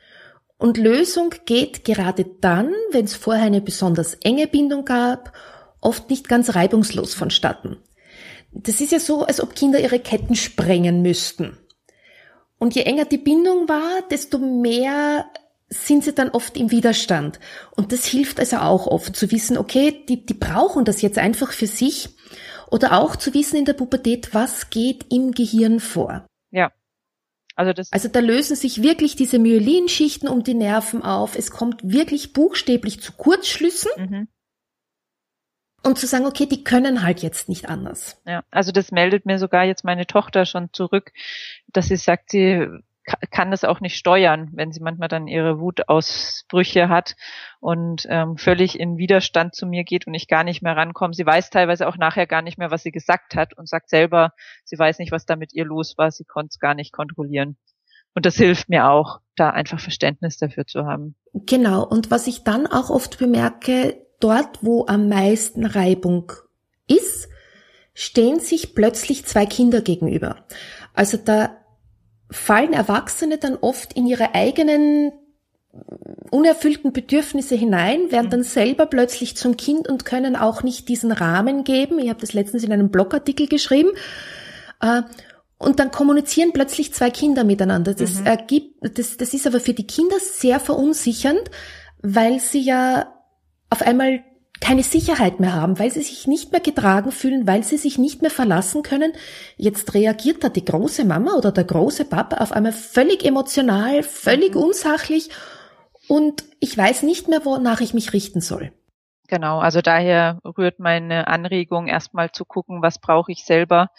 Und 0.57 0.77
Lösung 0.77 1.33
geht 1.45 1.85
gerade 1.85 2.25
dann, 2.41 2.73
wenn 2.91 3.05
es 3.05 3.15
vorher 3.15 3.45
eine 3.45 3.61
besonders 3.61 4.15
enge 4.15 4.47
Bindung 4.47 4.85
gab, 4.85 5.33
oft 5.81 6.09
nicht 6.09 6.27
ganz 6.27 6.55
reibungslos 6.55 7.13
vonstatten. 7.13 7.77
Das 8.51 8.81
ist 8.81 8.91
ja 8.91 8.99
so, 8.99 9.23
als 9.23 9.41
ob 9.41 9.55
Kinder 9.55 9.79
ihre 9.79 9.99
Ketten 9.99 10.35
sprengen 10.35 11.01
müssten. 11.01 11.57
Und 12.59 12.75
je 12.75 12.83
enger 12.83 13.05
die 13.05 13.17
Bindung 13.17 13.67
war, 13.67 14.01
desto 14.11 14.37
mehr 14.37 15.25
sind 15.69 16.03
sie 16.03 16.13
dann 16.13 16.29
oft 16.29 16.57
im 16.57 16.71
Widerstand. 16.71 17.39
Und 17.75 17.91
das 17.91 18.05
hilft 18.05 18.39
also 18.39 18.57
auch 18.57 18.87
oft 18.87 19.15
zu 19.15 19.31
wissen, 19.31 19.57
okay, 19.57 20.03
die, 20.07 20.25
die 20.25 20.33
brauchen 20.33 20.85
das 20.85 21.01
jetzt 21.01 21.17
einfach 21.17 21.51
für 21.51 21.67
sich 21.67 22.09
oder 22.69 22.99
auch 22.99 23.15
zu 23.15 23.33
wissen 23.33 23.57
in 23.57 23.65
der 23.65 23.73
Pubertät, 23.73 24.33
was 24.33 24.69
geht 24.69 25.11
im 25.11 25.31
Gehirn 25.31 25.79
vor. 25.79 26.25
Ja. 26.51 26.71
Also, 27.55 27.73
das 27.73 27.91
also 27.91 28.07
da 28.07 28.19
lösen 28.19 28.55
sich 28.55 28.81
wirklich 28.83 29.15
diese 29.15 29.37
Myelinschichten 29.37 30.29
um 30.29 30.43
die 30.43 30.53
Nerven 30.53 31.03
auf. 31.03 31.35
Es 31.37 31.51
kommt 31.51 31.81
wirklich 31.83 32.33
buchstäblich 32.33 33.01
zu 33.01 33.13
Kurzschlüssen. 33.13 33.91
Mhm. 33.97 34.27
Und 35.83 35.97
zu 35.97 36.07
sagen, 36.07 36.25
okay, 36.25 36.45
die 36.45 36.63
können 36.63 37.03
halt 37.03 37.21
jetzt 37.21 37.49
nicht 37.49 37.69
anders. 37.69 38.21
Ja, 38.25 38.43
also 38.51 38.71
das 38.71 38.91
meldet 38.91 39.25
mir 39.25 39.39
sogar 39.39 39.63
jetzt 39.63 39.83
meine 39.83 40.05
Tochter 40.05 40.45
schon 40.45 40.69
zurück, 40.73 41.11
dass 41.67 41.87
sie 41.87 41.95
sagt, 41.95 42.31
sie 42.31 42.67
kann 43.31 43.51
das 43.51 43.63
auch 43.63 43.79
nicht 43.79 43.95
steuern, 43.95 44.49
wenn 44.53 44.71
sie 44.71 44.81
manchmal 44.81 45.07
dann 45.07 45.27
ihre 45.27 45.59
Wutausbrüche 45.59 46.89
hat 46.89 47.15
und 47.59 48.05
ähm, 48.09 48.37
völlig 48.37 48.79
in 48.79 48.97
Widerstand 48.97 49.55
zu 49.55 49.65
mir 49.65 49.83
geht 49.83 50.07
und 50.07 50.13
ich 50.13 50.27
gar 50.27 50.43
nicht 50.43 50.61
mehr 50.61 50.75
rankomme. 50.75 51.13
Sie 51.13 51.25
weiß 51.25 51.49
teilweise 51.49 51.87
auch 51.87 51.97
nachher 51.97 52.27
gar 52.27 52.41
nicht 52.41 52.57
mehr, 52.57 52.71
was 52.71 52.83
sie 52.83 52.91
gesagt 52.91 53.35
hat 53.35 53.57
und 53.57 53.67
sagt 53.67 53.89
selber, 53.89 54.33
sie 54.63 54.77
weiß 54.77 54.99
nicht, 54.99 55.11
was 55.11 55.25
da 55.25 55.35
mit 55.35 55.53
ihr 55.53 55.65
los 55.65 55.97
war, 55.97 56.11
sie 56.11 56.25
konnte 56.25 56.49
es 56.51 56.59
gar 56.59 56.73
nicht 56.73 56.93
kontrollieren. 56.93 57.57
Und 58.15 58.25
das 58.25 58.35
hilft 58.35 58.69
mir 58.69 58.89
auch, 58.89 59.19
da 59.35 59.51
einfach 59.51 59.79
Verständnis 59.79 60.37
dafür 60.37 60.65
zu 60.65 60.85
haben. 60.85 61.15
Genau. 61.33 61.83
Und 61.83 62.11
was 62.11 62.27
ich 62.27 62.43
dann 62.43 62.67
auch 62.67 62.89
oft 62.89 63.19
bemerke, 63.19 64.05
dort, 64.19 64.59
wo 64.61 64.85
am 64.87 65.09
meisten 65.09 65.65
Reibung 65.65 66.31
ist, 66.87 67.29
stehen 67.93 68.39
sich 68.39 68.75
plötzlich 68.75 69.25
zwei 69.25 69.45
Kinder 69.45 69.81
gegenüber. 69.81 70.45
Also 70.93 71.17
da 71.17 71.57
fallen 72.31 72.73
Erwachsene 72.73 73.37
dann 73.37 73.55
oft 73.55 73.93
in 73.93 74.07
ihre 74.07 74.35
eigenen 74.35 75.11
unerfüllten 76.31 76.93
Bedürfnisse 76.93 77.55
hinein, 77.55 78.11
werden 78.11 78.29
dann 78.29 78.43
selber 78.43 78.85
plötzlich 78.85 79.37
zum 79.37 79.57
Kind 79.57 79.87
und 79.87 80.05
können 80.05 80.35
auch 80.35 80.63
nicht 80.63 80.89
diesen 80.89 81.11
Rahmen 81.11 81.63
geben. 81.63 81.99
Ich 81.99 82.09
habe 82.09 82.19
das 82.19 82.33
letztens 82.33 82.63
in 82.63 82.71
einem 82.71 82.89
Blogartikel 82.89 83.47
geschrieben. 83.47 83.89
Äh, 84.81 85.03
und 85.57 85.79
dann 85.79 85.91
kommunizieren 85.91 86.53
plötzlich 86.53 86.93
zwei 86.93 87.09
Kinder 87.09 87.43
miteinander. 87.43 87.93
Das 87.93 88.19
mhm. 88.19 88.25
ergibt, 88.25 88.97
das, 88.97 89.17
das 89.17 89.33
ist 89.33 89.45
aber 89.45 89.59
für 89.59 89.73
die 89.73 89.85
Kinder 89.85 90.17
sehr 90.19 90.59
verunsichernd, 90.59 91.51
weil 92.01 92.39
sie 92.39 92.61
ja 92.61 93.13
auf 93.69 93.81
einmal 93.81 94.23
keine 94.61 94.83
Sicherheit 94.83 95.39
mehr 95.39 95.53
haben, 95.53 95.79
weil 95.79 95.89
sie 95.89 96.01
sich 96.01 96.27
nicht 96.27 96.51
mehr 96.51 96.61
getragen 96.61 97.11
fühlen, 97.11 97.47
weil 97.47 97.63
sie 97.63 97.77
sich 97.77 97.97
nicht 97.97 98.21
mehr 98.21 98.31
verlassen 98.31 98.83
können. 98.83 99.13
Jetzt 99.55 99.93
reagiert 99.93 100.43
da 100.43 100.49
die 100.49 100.65
große 100.65 101.05
Mama 101.05 101.35
oder 101.35 101.51
der 101.51 101.63
große 101.63 102.05
Papa 102.05 102.37
auf 102.37 102.51
einmal 102.51 102.73
völlig 102.73 103.25
emotional, 103.25 104.03
völlig 104.03 104.55
mhm. 104.55 104.63
unsachlich 104.63 105.29
und 106.07 106.43
ich 106.59 106.77
weiß 106.77 107.03
nicht 107.03 107.27
mehr, 107.27 107.45
wonach 107.45 107.81
ich 107.81 107.93
mich 107.93 108.13
richten 108.13 108.41
soll. 108.41 108.73
Genau, 109.27 109.59
also 109.59 109.81
daher 109.81 110.39
rührt 110.43 110.79
meine 110.79 111.27
Anregung 111.27 111.87
erstmal 111.87 112.31
zu 112.31 112.45
gucken, 112.45 112.81
was 112.81 112.99
brauche 112.99 113.31
ich 113.31 113.45
selber, 113.45 113.91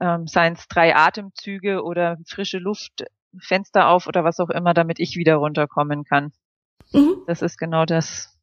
ähm, 0.00 0.26
seien 0.26 0.54
es 0.54 0.66
drei 0.66 0.96
Atemzüge 0.96 1.84
oder 1.84 2.18
frische 2.26 2.58
Luft, 2.58 3.04
Fenster 3.38 3.88
auf 3.88 4.08
oder 4.08 4.24
was 4.24 4.40
auch 4.40 4.50
immer, 4.50 4.74
damit 4.74 4.98
ich 4.98 5.16
wieder 5.16 5.36
runterkommen 5.36 6.02
kann. 6.02 6.32
Mhm. 6.92 7.22
Das 7.28 7.40
ist 7.40 7.56
genau 7.56 7.84
das, 7.84 8.37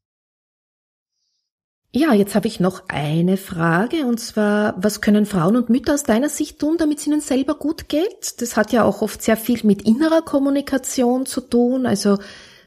ja, 1.95 2.13
jetzt 2.13 2.35
habe 2.35 2.47
ich 2.47 2.59
noch 2.59 2.83
eine 2.89 3.37
Frage 3.37 4.05
und 4.05 4.19
zwar, 4.19 4.75
was 4.77 4.99
können 4.99 5.25
Frauen 5.25 5.55
und 5.55 5.69
Mütter 5.69 5.93
aus 5.93 6.03
deiner 6.03 6.27
Sicht 6.27 6.59
tun, 6.59 6.75
damit 6.77 6.99
es 6.99 7.07
ihnen 7.07 7.21
selber 7.21 7.55
gut 7.55 7.87
geht? 7.87 8.41
Das 8.41 8.57
hat 8.57 8.73
ja 8.73 8.83
auch 8.83 9.01
oft 9.01 9.21
sehr 9.21 9.37
viel 9.37 9.61
mit 9.63 9.83
innerer 9.83 10.21
Kommunikation 10.21 11.25
zu 11.25 11.39
tun. 11.39 11.85
Also 11.85 12.17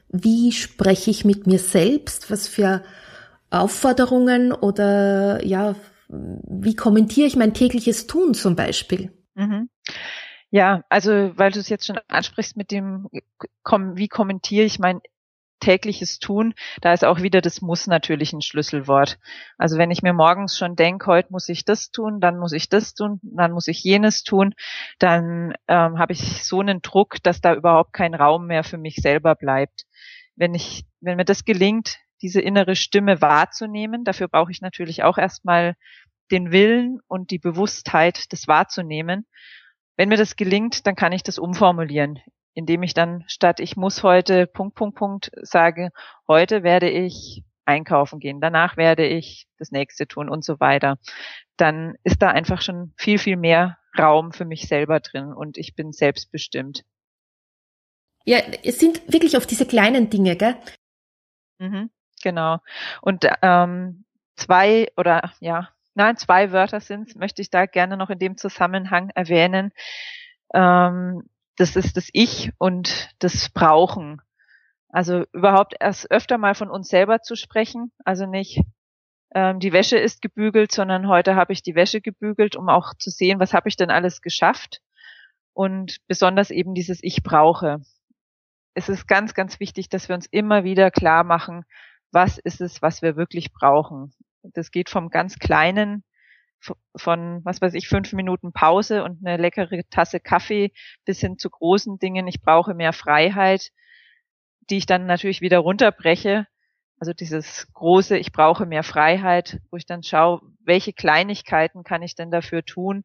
wie 0.08 0.52
spreche 0.52 1.10
ich 1.10 1.26
mit 1.26 1.46
mir 1.46 1.58
selbst? 1.58 2.30
Was 2.30 2.48
für 2.48 2.82
Aufforderungen 3.50 4.52
oder 4.52 5.44
ja, 5.44 5.74
wie 6.08 6.74
kommentiere 6.74 7.26
ich 7.26 7.36
mein 7.36 7.52
tägliches 7.52 8.06
Tun 8.06 8.32
zum 8.32 8.56
Beispiel? 8.56 9.12
Mhm. 9.34 9.68
Ja, 10.50 10.84
also 10.88 11.10
weil 11.36 11.52
du 11.52 11.60
es 11.60 11.68
jetzt 11.68 11.84
schon 11.86 11.98
ansprichst 12.08 12.56
mit 12.56 12.70
dem, 12.70 13.08
wie 13.12 14.08
kommentiere 14.08 14.64
ich 14.64 14.78
mein 14.78 15.02
tägliches 15.58 16.18
Tun, 16.18 16.54
da 16.80 16.92
ist 16.92 17.04
auch 17.04 17.22
wieder 17.22 17.40
das 17.40 17.60
Muss 17.60 17.86
natürlich 17.86 18.32
ein 18.32 18.42
Schlüsselwort. 18.42 19.18
Also 19.56 19.78
wenn 19.78 19.90
ich 19.90 20.02
mir 20.02 20.12
morgens 20.12 20.56
schon 20.56 20.76
denke, 20.76 21.06
heute 21.06 21.32
muss 21.32 21.48
ich 21.48 21.64
das 21.64 21.90
tun, 21.90 22.20
dann 22.20 22.38
muss 22.38 22.52
ich 22.52 22.68
das 22.68 22.94
tun, 22.94 23.20
dann 23.22 23.52
muss 23.52 23.68
ich 23.68 23.82
jenes 23.82 24.22
tun, 24.22 24.54
dann 24.98 25.54
ähm, 25.68 25.98
habe 25.98 26.12
ich 26.12 26.44
so 26.44 26.60
einen 26.60 26.82
Druck, 26.82 27.22
dass 27.22 27.40
da 27.40 27.54
überhaupt 27.54 27.92
kein 27.92 28.14
Raum 28.14 28.46
mehr 28.46 28.64
für 28.64 28.78
mich 28.78 28.96
selber 28.96 29.34
bleibt. 29.34 29.84
Wenn 30.36 30.54
ich, 30.54 30.84
wenn 31.00 31.16
mir 31.16 31.24
das 31.24 31.44
gelingt, 31.44 31.96
diese 32.22 32.40
innere 32.40 32.76
Stimme 32.76 33.20
wahrzunehmen, 33.20 34.04
dafür 34.04 34.28
brauche 34.28 34.50
ich 34.50 34.60
natürlich 34.60 35.04
auch 35.04 35.18
erstmal 35.18 35.74
den 36.30 36.52
Willen 36.52 37.00
und 37.06 37.30
die 37.30 37.38
Bewusstheit, 37.38 38.32
das 38.32 38.48
wahrzunehmen. 38.48 39.26
Wenn 39.96 40.08
mir 40.08 40.18
das 40.18 40.36
gelingt, 40.36 40.86
dann 40.86 40.94
kann 40.94 41.12
ich 41.12 41.22
das 41.22 41.38
umformulieren 41.38 42.20
indem 42.58 42.82
ich 42.82 42.92
dann 42.92 43.22
statt 43.28 43.60
ich 43.60 43.76
muss 43.76 44.02
heute 44.02 44.48
Punkt, 44.48 44.74
Punkt, 44.74 44.96
Punkt 44.96 45.30
sage, 45.42 45.90
heute 46.26 46.64
werde 46.64 46.90
ich 46.90 47.44
einkaufen 47.66 48.18
gehen, 48.18 48.40
danach 48.40 48.76
werde 48.76 49.06
ich 49.06 49.46
das 49.58 49.70
nächste 49.70 50.08
tun 50.08 50.28
und 50.28 50.44
so 50.44 50.58
weiter. 50.58 50.98
dann 51.56 51.94
ist 52.02 52.20
da 52.20 52.30
einfach 52.30 52.60
schon 52.60 52.92
viel, 52.96 53.18
viel 53.18 53.36
mehr 53.36 53.78
Raum 53.96 54.32
für 54.32 54.44
mich 54.44 54.66
selber 54.66 54.98
drin 55.00 55.32
und 55.32 55.56
ich 55.56 55.76
bin 55.76 55.92
selbstbestimmt. 55.92 56.84
Ja, 58.24 58.38
es 58.64 58.80
sind 58.80 59.12
wirklich 59.12 59.36
oft 59.36 59.50
diese 59.50 59.66
kleinen 59.66 60.10
Dinge, 60.10 60.36
gell? 60.36 60.56
Mhm, 61.58 61.90
genau. 62.22 62.58
Und 63.02 63.24
ähm, 63.42 64.04
zwei 64.36 64.88
oder 64.96 65.32
ja, 65.40 65.68
nein, 65.94 66.16
zwei 66.16 66.50
Wörter 66.52 66.80
sind, 66.80 67.16
möchte 67.16 67.40
ich 67.40 67.50
da 67.50 67.66
gerne 67.66 67.96
noch 67.96 68.10
in 68.10 68.18
dem 68.18 68.36
Zusammenhang 68.36 69.10
erwähnen. 69.14 69.72
Ähm, 70.54 71.22
das 71.58 71.76
ist 71.76 71.96
das 71.96 72.08
Ich 72.12 72.52
und 72.58 73.10
das 73.18 73.50
Brauchen. 73.50 74.22
Also 74.88 75.24
überhaupt 75.32 75.74
erst 75.78 76.10
öfter 76.10 76.38
mal 76.38 76.54
von 76.54 76.70
uns 76.70 76.88
selber 76.88 77.20
zu 77.20 77.34
sprechen. 77.34 77.92
Also 78.04 78.26
nicht 78.26 78.60
ähm, 79.34 79.60
die 79.60 79.72
Wäsche 79.72 79.98
ist 79.98 80.22
gebügelt, 80.22 80.72
sondern 80.72 81.08
heute 81.08 81.34
habe 81.36 81.52
ich 81.52 81.62
die 81.62 81.74
Wäsche 81.74 82.00
gebügelt, 82.00 82.56
um 82.56 82.68
auch 82.68 82.94
zu 82.94 83.10
sehen, 83.10 83.40
was 83.40 83.52
habe 83.52 83.68
ich 83.68 83.76
denn 83.76 83.90
alles 83.90 84.22
geschafft. 84.22 84.80
Und 85.52 85.98
besonders 86.06 86.50
eben 86.50 86.74
dieses 86.74 87.02
Ich 87.02 87.22
brauche. 87.22 87.78
Es 88.74 88.88
ist 88.88 89.08
ganz, 89.08 89.34
ganz 89.34 89.58
wichtig, 89.58 89.88
dass 89.88 90.08
wir 90.08 90.14
uns 90.14 90.26
immer 90.26 90.62
wieder 90.62 90.90
klar 90.90 91.24
machen, 91.24 91.64
was 92.12 92.38
ist 92.38 92.60
es, 92.60 92.80
was 92.80 93.02
wir 93.02 93.16
wirklich 93.16 93.52
brauchen. 93.52 94.14
Das 94.42 94.70
geht 94.70 94.88
vom 94.88 95.10
ganz 95.10 95.38
kleinen, 95.38 96.04
von, 96.96 97.44
was 97.44 97.60
weiß 97.60 97.74
ich, 97.74 97.88
fünf 97.88 98.12
Minuten 98.12 98.52
Pause 98.52 99.04
und 99.04 99.24
eine 99.24 99.40
leckere 99.40 99.82
Tasse 99.90 100.20
Kaffee 100.20 100.72
bis 101.04 101.20
hin 101.20 101.38
zu 101.38 101.50
großen 101.50 101.98
Dingen. 101.98 102.26
Ich 102.26 102.40
brauche 102.40 102.74
mehr 102.74 102.92
Freiheit, 102.92 103.70
die 104.70 104.78
ich 104.78 104.86
dann 104.86 105.06
natürlich 105.06 105.40
wieder 105.40 105.58
runterbreche. 105.58 106.46
Also 106.98 107.12
dieses 107.12 107.72
große, 107.74 108.18
ich 108.18 108.32
brauche 108.32 108.66
mehr 108.66 108.82
Freiheit, 108.82 109.60
wo 109.70 109.76
ich 109.76 109.86
dann 109.86 110.02
schaue, 110.02 110.40
welche 110.64 110.92
Kleinigkeiten 110.92 111.84
kann 111.84 112.02
ich 112.02 112.16
denn 112.16 112.30
dafür 112.30 112.64
tun, 112.64 113.04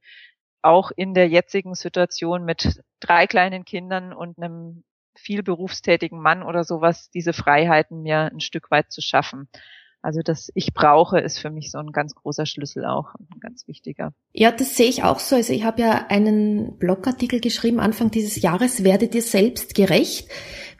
auch 0.63 0.91
in 0.95 1.13
der 1.13 1.27
jetzigen 1.27 1.75
Situation 1.75 2.43
mit 2.45 2.81
drei 2.99 3.27
kleinen 3.27 3.65
Kindern 3.65 4.13
und 4.13 4.37
einem 4.37 4.83
viel 5.15 5.43
berufstätigen 5.43 6.19
Mann 6.19 6.41
oder 6.41 6.63
sowas, 6.63 7.11
diese 7.11 7.33
Freiheiten 7.33 8.01
mir 8.01 8.31
ein 8.31 8.39
Stück 8.39 8.71
weit 8.71 8.91
zu 8.91 9.01
schaffen. 9.01 9.47
Also 10.03 10.19
das 10.21 10.51
Ich 10.53 10.73
brauche 10.73 11.17
ist 11.17 11.39
für 11.39 11.49
mich 11.49 11.71
so 11.71 11.77
ein 11.77 11.93
ganz 11.93 12.13
großer 12.13 12.45
Schlüssel 12.45 12.85
auch, 12.85 13.15
ein 13.15 13.39
ganz 13.39 13.67
wichtiger. 13.69 14.13
Ja, 14.33 14.51
das 14.51 14.75
sehe 14.75 14.89
ich 14.89 15.03
auch 15.03 15.19
so. 15.19 15.37
Also 15.37 15.53
ich 15.53 15.63
habe 15.63 15.81
ja 15.81 16.07
einen 16.09 16.77
Blogartikel 16.77 17.39
geschrieben, 17.39 17.79
Anfang 17.79 18.11
dieses 18.11 18.41
Jahres, 18.41 18.83
werde 18.83 19.07
dir 19.07 19.21
selbst 19.21 19.73
gerecht, 19.75 20.27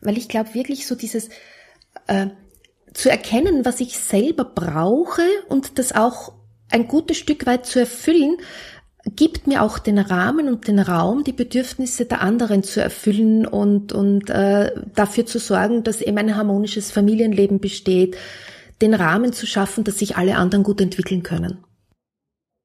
weil 0.01 0.17
ich 0.17 0.27
glaube 0.27 0.53
wirklich 0.53 0.85
so 0.85 0.95
dieses 0.95 1.29
äh, 2.07 2.27
zu 2.93 3.09
erkennen, 3.09 3.63
was 3.63 3.79
ich 3.79 3.97
selber 3.97 4.43
brauche 4.43 5.23
und 5.47 5.79
das 5.79 5.95
auch 5.95 6.33
ein 6.69 6.89
gutes 6.89 7.17
Stück 7.17 7.45
weit 7.45 7.65
zu 7.65 7.79
erfüllen, 7.79 8.35
gibt 9.15 9.47
mir 9.47 9.63
auch 9.63 9.79
den 9.79 9.99
Rahmen 9.99 10.49
und 10.49 10.67
den 10.67 10.79
Raum, 10.79 11.23
die 11.23 11.33
Bedürfnisse 11.33 12.05
der 12.05 12.21
anderen 12.21 12.61
zu 12.61 12.81
erfüllen 12.81 13.45
und, 13.45 13.93
und 13.93 14.29
äh, 14.29 14.71
dafür 14.95 15.25
zu 15.25 15.39
sorgen, 15.39 15.83
dass 15.83 16.01
eben 16.01 16.17
ein 16.17 16.35
harmonisches 16.35 16.91
Familienleben 16.91 17.59
besteht, 17.59 18.17
den 18.81 18.93
Rahmen 18.93 19.33
zu 19.33 19.45
schaffen, 19.45 19.83
dass 19.83 19.99
sich 19.99 20.17
alle 20.17 20.37
anderen 20.37 20.63
gut 20.63 20.81
entwickeln 20.81 21.23
können. 21.23 21.63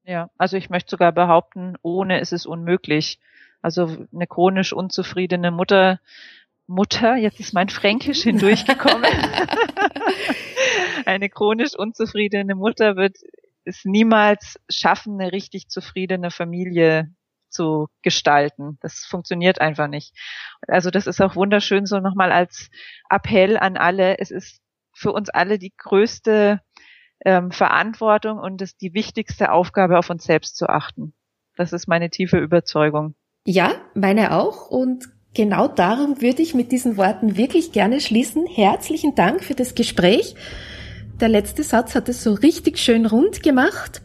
Ja, 0.03 0.29
also 0.37 0.57
ich 0.57 0.69
möchte 0.69 0.91
sogar 0.91 1.11
behaupten, 1.11 1.75
ohne 1.81 2.19
ist 2.19 2.33
es 2.33 2.45
unmöglich. 2.45 3.19
Also 3.61 4.05
eine 4.13 4.27
chronisch 4.27 4.73
unzufriedene 4.73 5.51
Mutter, 5.51 5.99
Mutter, 6.67 7.15
jetzt 7.15 7.39
ist 7.39 7.53
mein 7.53 7.69
Fränkisch 7.69 8.21
hindurchgekommen. 8.21 9.03
eine 11.05 11.29
chronisch 11.29 11.75
unzufriedene 11.75 12.55
Mutter 12.55 12.95
wird 12.95 13.17
es 13.65 13.85
niemals 13.85 14.59
schaffen, 14.69 15.19
eine 15.19 15.31
richtig 15.31 15.69
zufriedene 15.69 16.31
Familie 16.31 17.11
zu 17.49 17.87
gestalten. 18.01 18.77
Das 18.81 19.05
funktioniert 19.05 19.61
einfach 19.61 19.87
nicht. 19.87 20.15
Also 20.67 20.91
das 20.91 21.07
ist 21.07 21.21
auch 21.21 21.35
wunderschön 21.35 21.85
so 21.85 21.99
nochmal 21.99 22.31
als 22.31 22.69
Appell 23.09 23.57
an 23.57 23.77
alle. 23.77 24.19
Es 24.19 24.31
ist 24.31 24.61
für 24.99 25.13
uns 25.13 25.29
alle 25.29 25.57
die 25.57 25.73
größte 25.75 26.59
ähm, 27.25 27.51
Verantwortung 27.51 28.37
und 28.37 28.61
es 28.61 28.75
die 28.77 28.93
wichtigste 28.93 29.51
Aufgabe, 29.51 29.97
auf 29.97 30.09
uns 30.09 30.25
selbst 30.25 30.57
zu 30.57 30.67
achten. 30.67 31.13
Das 31.55 31.73
ist 31.73 31.87
meine 31.87 32.09
tiefe 32.09 32.37
Überzeugung. 32.37 33.15
Ja, 33.45 33.71
meine 33.95 34.33
auch. 34.35 34.69
Und 34.69 35.05
genau 35.33 35.67
darum 35.67 36.21
würde 36.21 36.41
ich 36.41 36.53
mit 36.53 36.71
diesen 36.71 36.97
Worten 36.97 37.37
wirklich 37.37 37.71
gerne 37.71 38.01
schließen. 38.01 38.45
Herzlichen 38.45 39.15
Dank 39.15 39.43
für 39.43 39.55
das 39.55 39.73
Gespräch. 39.73 40.35
Der 41.19 41.29
letzte 41.29 41.63
Satz 41.63 41.95
hat 41.95 42.09
es 42.09 42.23
so 42.23 42.33
richtig 42.33 42.77
schön 42.77 43.05
rund 43.05 43.41
gemacht. 43.41 44.01